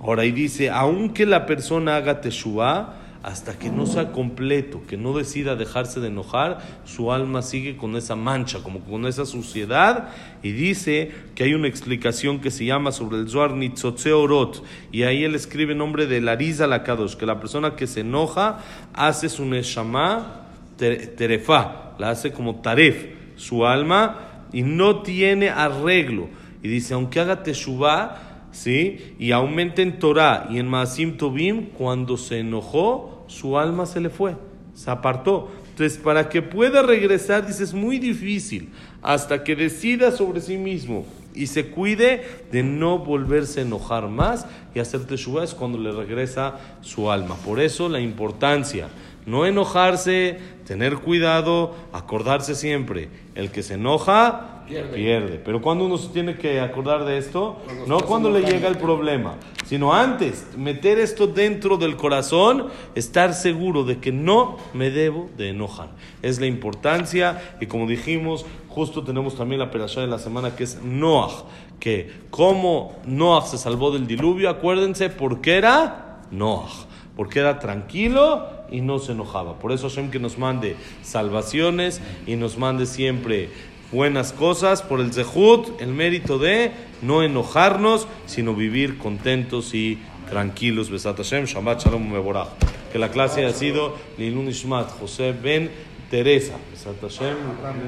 Ahora, 0.02 0.26
y 0.26 0.32
dice, 0.32 0.70
aunque 0.70 1.26
la 1.26 1.46
persona 1.46 1.98
haga 1.98 2.22
Teshuvah, 2.22 2.99
hasta 3.22 3.60
que 3.60 3.70
no 3.70 3.86
sea 3.86 4.12
completo, 4.12 4.82
que 4.88 4.96
no 4.96 5.14
decida 5.14 5.56
dejarse 5.56 6.00
de 6.00 6.08
enojar, 6.08 6.60
su 6.86 7.12
alma 7.12 7.42
sigue 7.42 7.76
con 7.76 7.96
esa 7.98 8.16
mancha, 8.16 8.60
como 8.64 8.80
con 8.80 9.06
esa 9.06 9.26
suciedad, 9.26 10.10
y 10.42 10.52
dice 10.52 11.12
que 11.36 11.44
hay 11.44 11.54
una 11.54 11.68
explicación 11.68 12.40
que 12.40 12.50
se 12.50 12.64
llama 12.66 12.94
sobre 12.94 13.18
el 13.18 13.30
Zohar 13.30 13.52
Nitzotze 13.52 14.14
Orot, 14.14 14.64
y 14.92 15.04
ahí 15.04 15.26
él 15.26 15.36
escribe 15.36 15.74
en 15.74 15.80
nombre 15.80 16.08
de 16.08 16.22
Larisa 16.22 16.66
Lakadosh, 16.66 17.16
que 17.16 17.26
la 17.26 17.40
persona 17.40 17.76
que 17.76 17.88
se 17.88 18.02
enoja 18.02 18.60
hace 18.94 19.28
su 19.28 19.44
Neshama 19.46 20.46
Terefa, 20.78 21.96
la 22.00 22.12
hace 22.12 22.32
como 22.32 22.62
Taref, 22.62 23.06
su 23.36 23.66
alma, 23.66 24.46
y 24.54 24.62
no 24.64 25.02
tiene 25.02 25.50
arreglo. 25.50 26.30
Y 26.64 26.68
dice, 26.68 26.94
aunque 26.94 27.20
haga 27.20 27.44
Teshuvah, 27.44 28.29
¿sí? 28.52 29.16
Y 29.20 29.32
aumenta 29.32 29.82
en 29.82 30.00
Torah 30.00 30.48
y 30.50 30.60
en 30.60 30.68
Maasim 30.68 31.18
Tobim, 31.18 31.68
cuando 31.68 32.18
se 32.18 32.40
enojó, 32.40 33.26
su 33.28 33.58
alma 33.58 33.86
se 33.86 34.02
le 34.02 34.10
fue, 34.10 34.36
se 34.74 34.92
apartó. 34.92 35.50
Entonces, 35.70 35.98
para 35.98 36.30
que 36.30 36.42
pueda 36.42 36.82
regresar, 36.82 37.48
dice, 37.48 37.64
es 37.64 37.74
muy 37.74 38.00
difícil, 38.00 38.70
hasta 39.02 39.44
que 39.44 39.56
decida 39.56 40.12
sobre 40.12 40.42
sí 40.42 40.58
mismo 40.58 41.06
y 41.34 41.48
se 41.48 41.68
cuide 41.68 42.26
de 42.52 42.64
no 42.64 43.00
volverse 43.00 43.62
a 43.62 43.64
enojar 43.64 44.10
más 44.10 44.46
y 44.76 44.80
hacer 44.80 45.06
Teshuvah 45.06 45.44
es 45.44 45.54
cuando 45.54 45.78
le 45.78 45.92
regresa 45.92 46.58
su 46.82 47.12
alma. 47.12 47.36
Por 47.36 47.60
eso 47.60 47.88
la 47.88 48.02
importancia 48.02 48.90
no 49.26 49.46
enojarse, 49.46 50.40
tener 50.66 50.98
cuidado, 50.98 51.76
acordarse 51.94 52.56
siempre. 52.56 53.10
El 53.36 53.52
que 53.52 53.64
se 53.64 53.76
enoja, 53.76 54.59
pierde. 54.70 55.42
Pero 55.44 55.62
cuando 55.62 55.86
uno 55.86 55.98
se 55.98 56.10
tiene 56.10 56.38
que 56.38 56.62
acordar 56.62 57.06
de 57.06 57.18
esto, 57.18 57.58
no 57.88 58.00
cuando 58.02 58.30
le 58.30 58.42
llega 58.42 58.68
el 58.68 58.78
problema, 58.78 59.36
sino 59.66 59.94
antes, 59.94 60.48
meter 60.58 61.00
esto 61.00 61.28
dentro 61.28 61.78
del 61.78 61.96
corazón, 61.96 62.68
estar 62.96 63.34
seguro 63.34 63.84
de 63.84 64.00
que 64.00 64.12
no 64.12 64.58
me 64.74 64.90
debo 64.90 65.30
de 65.38 65.50
enojar. 65.50 65.90
Es 66.22 66.40
la 66.40 66.48
importancia 66.48 67.56
y 67.60 67.66
como 67.66 67.88
dijimos, 67.88 68.46
justo 68.68 69.04
tenemos 69.04 69.36
también 69.36 69.60
la 69.60 69.72
perashá 69.72 70.02
de 70.02 70.08
la 70.08 70.20
semana 70.20 70.56
que 70.56 70.64
es 70.64 70.82
Noach, 70.84 71.44
que 71.80 72.12
como 72.30 73.00
Noach 73.06 73.46
se 73.46 73.58
salvó 73.58 73.92
del 73.92 74.08
diluvio, 74.08 74.50
acuérdense, 74.50 75.10
porque 75.10 75.58
era 75.58 76.22
Noach, 76.32 76.86
porque 77.16 77.40
era 77.40 77.60
tranquilo 77.60 78.48
y 78.72 78.82
no 78.82 79.00
se 79.00 79.12
enojaba. 79.14 79.60
Por 79.60 79.72
eso 79.72 79.90
Hashem 79.90 80.12
que 80.12 80.20
nos 80.20 80.38
mande 80.38 80.76
salvaciones 81.02 82.02
y 82.28 82.36
nos 82.36 82.58
mande 82.58 82.86
siempre 82.86 83.50
buenas 83.92 84.34
cosas 84.34 84.82
por 84.82 85.00
el 85.00 85.14
zehut, 85.14 85.82
el 85.82 85.90
mérito 85.90 86.38
de 86.40 86.72
no 87.02 87.24
enojarnos, 87.24 88.08
sino 88.26 88.54
vivir 88.54 88.98
contentos 88.98 89.74
y 89.74 90.00
tranquilos. 90.30 90.90
Besat 90.90 91.18
Hashem, 91.18 91.46
Shabbat 91.46 91.84
Shalom 91.84 92.12
Meborah. 92.12 92.48
Que 92.92 93.00
la 93.00 93.10
clase 93.10 93.46
ha 93.46 93.54
sido 93.54 93.96
Lilun 94.18 94.48
Ishmat, 94.48 94.90
José 95.00 95.34
Ben 95.34 95.70
Teresa. 96.10 96.56
Besat 96.72 97.02
Hashem, 97.02 97.36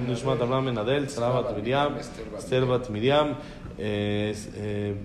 Lilun 0.02 0.16
Ishmat 0.16 0.42
Abraham 0.42 0.66
Ben 0.66 0.78
Adel, 0.78 1.10
Sarah 1.10 1.42
Bat 1.42 1.56
Miriam, 1.56 1.98
Esther 2.38 2.66
Bat 2.66 2.90
Miriam, 2.90 3.36
eh, 3.78 4.34
eh, 4.56 4.96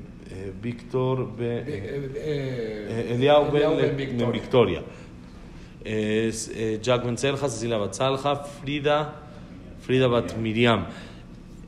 Víctor 0.60 1.36
Ben, 1.36 1.64
eh, 1.66 3.14
Eliau 3.14 3.50
Ben, 3.50 3.96
Ben 3.96 4.32
Victoria. 4.32 4.82
Jack 5.84 7.04
Ben 7.04 7.16
Selja, 7.16 7.48
Cecilia 7.48 7.78
Bat 7.78 7.94
Salja, 7.94 8.36
Frida. 8.36 9.25
Frida 9.86 10.08
Bat 10.08 10.36
Miriam, 10.36 10.84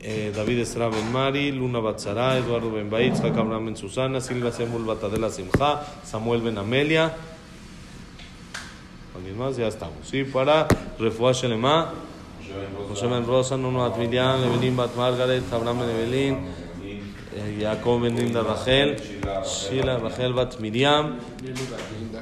eh, 0.01 0.33
David 0.35 0.59
Esra 0.59 0.89
Ben 0.89 1.13
Mari, 1.13 1.53
Luna 1.53 1.79
Bat 1.79 2.01
Sara, 2.01 2.37
Eduardo 2.37 2.69
Ben 2.69 2.91
Baitz, 2.91 3.21
Jacob 3.23 3.47
Abraham 3.47 3.67
Ben 3.67 3.77
Susana, 3.77 4.21
Silvia 4.21 4.51
Semul 4.51 4.85
Bat 4.85 5.05
Adela 5.05 5.31
Simcha, 5.31 5.87
Samuel 6.03 6.41
Ben 6.41 6.59
Amelia. 6.59 7.15
¿Alguien 9.15 9.39
más? 9.39 9.57
Ya 9.57 9.69
estamos. 9.69 9.99
Sí, 10.03 10.25
para 10.25 10.67
Refuah 10.99 11.33
Shelema, 11.33 11.93
José 12.89 13.07
Ben 13.07 13.25
Rosa, 13.25 13.57
Nuno 13.57 13.89
Bat 13.89 13.99
Miriam, 13.99 14.43
Evelyn 14.43 14.77
Bat 14.77 14.97
Margaret, 14.97 15.45
Abraham 15.53 15.79
Ben 15.79 15.91
Evelyn, 15.91 16.39
Jacob 17.59 18.03
Ben 18.03 18.17
Linda 18.17 18.43
Rachel, 18.43 18.97
Sheila 19.45 19.99
Rachel 19.99 20.33
Bat 20.33 20.61
Miriam, 20.61 21.19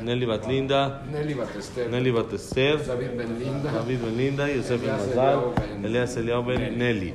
Nelly 0.02 0.26
Bat 0.26 0.48
Linda, 0.48 1.02
Nelly 1.10 1.34
Batester, 2.10 2.78
David 2.86 3.10
Ben 3.16 4.16
Linda, 4.16 4.48
Yosef 4.48 4.82
Elias 4.82 5.06
Mazal, 5.06 5.54
Elias 5.84 6.16
Eliyahu 6.16 6.46
Ben 6.46 6.78
Nelly, 6.78 7.14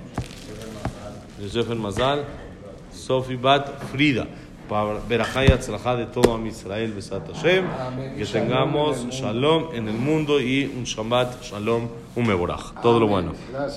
Yosef 1.39 1.67
Ben 1.67 1.79
Mazal, 1.79 2.25
Sofi 2.91 3.35
Bat 3.35 3.81
Frida. 3.91 4.27
Para 4.69 5.01
Berajá 5.05 5.43
y 5.43 5.51
Atzlajá 5.51 5.97
de 5.97 6.05
todo 6.05 6.33
Am 6.33 6.47
Israel, 6.47 6.93
Besat 6.93 7.27
Hashem. 7.27 7.65
Amén. 7.67 8.15
Que 8.15 8.25
tengamos 8.25 9.03
el. 9.03 9.09
Shalom 9.09 9.67
en 9.73 9.89
el 9.89 9.95
mundo 9.95 10.39
y 10.39 10.63
un 10.63 10.85
Shabbat 10.85 11.43
Shalom, 11.43 11.89
un. 12.15 12.25
Todo 12.81 12.97
lo 12.97 13.07
bueno. 13.07 13.33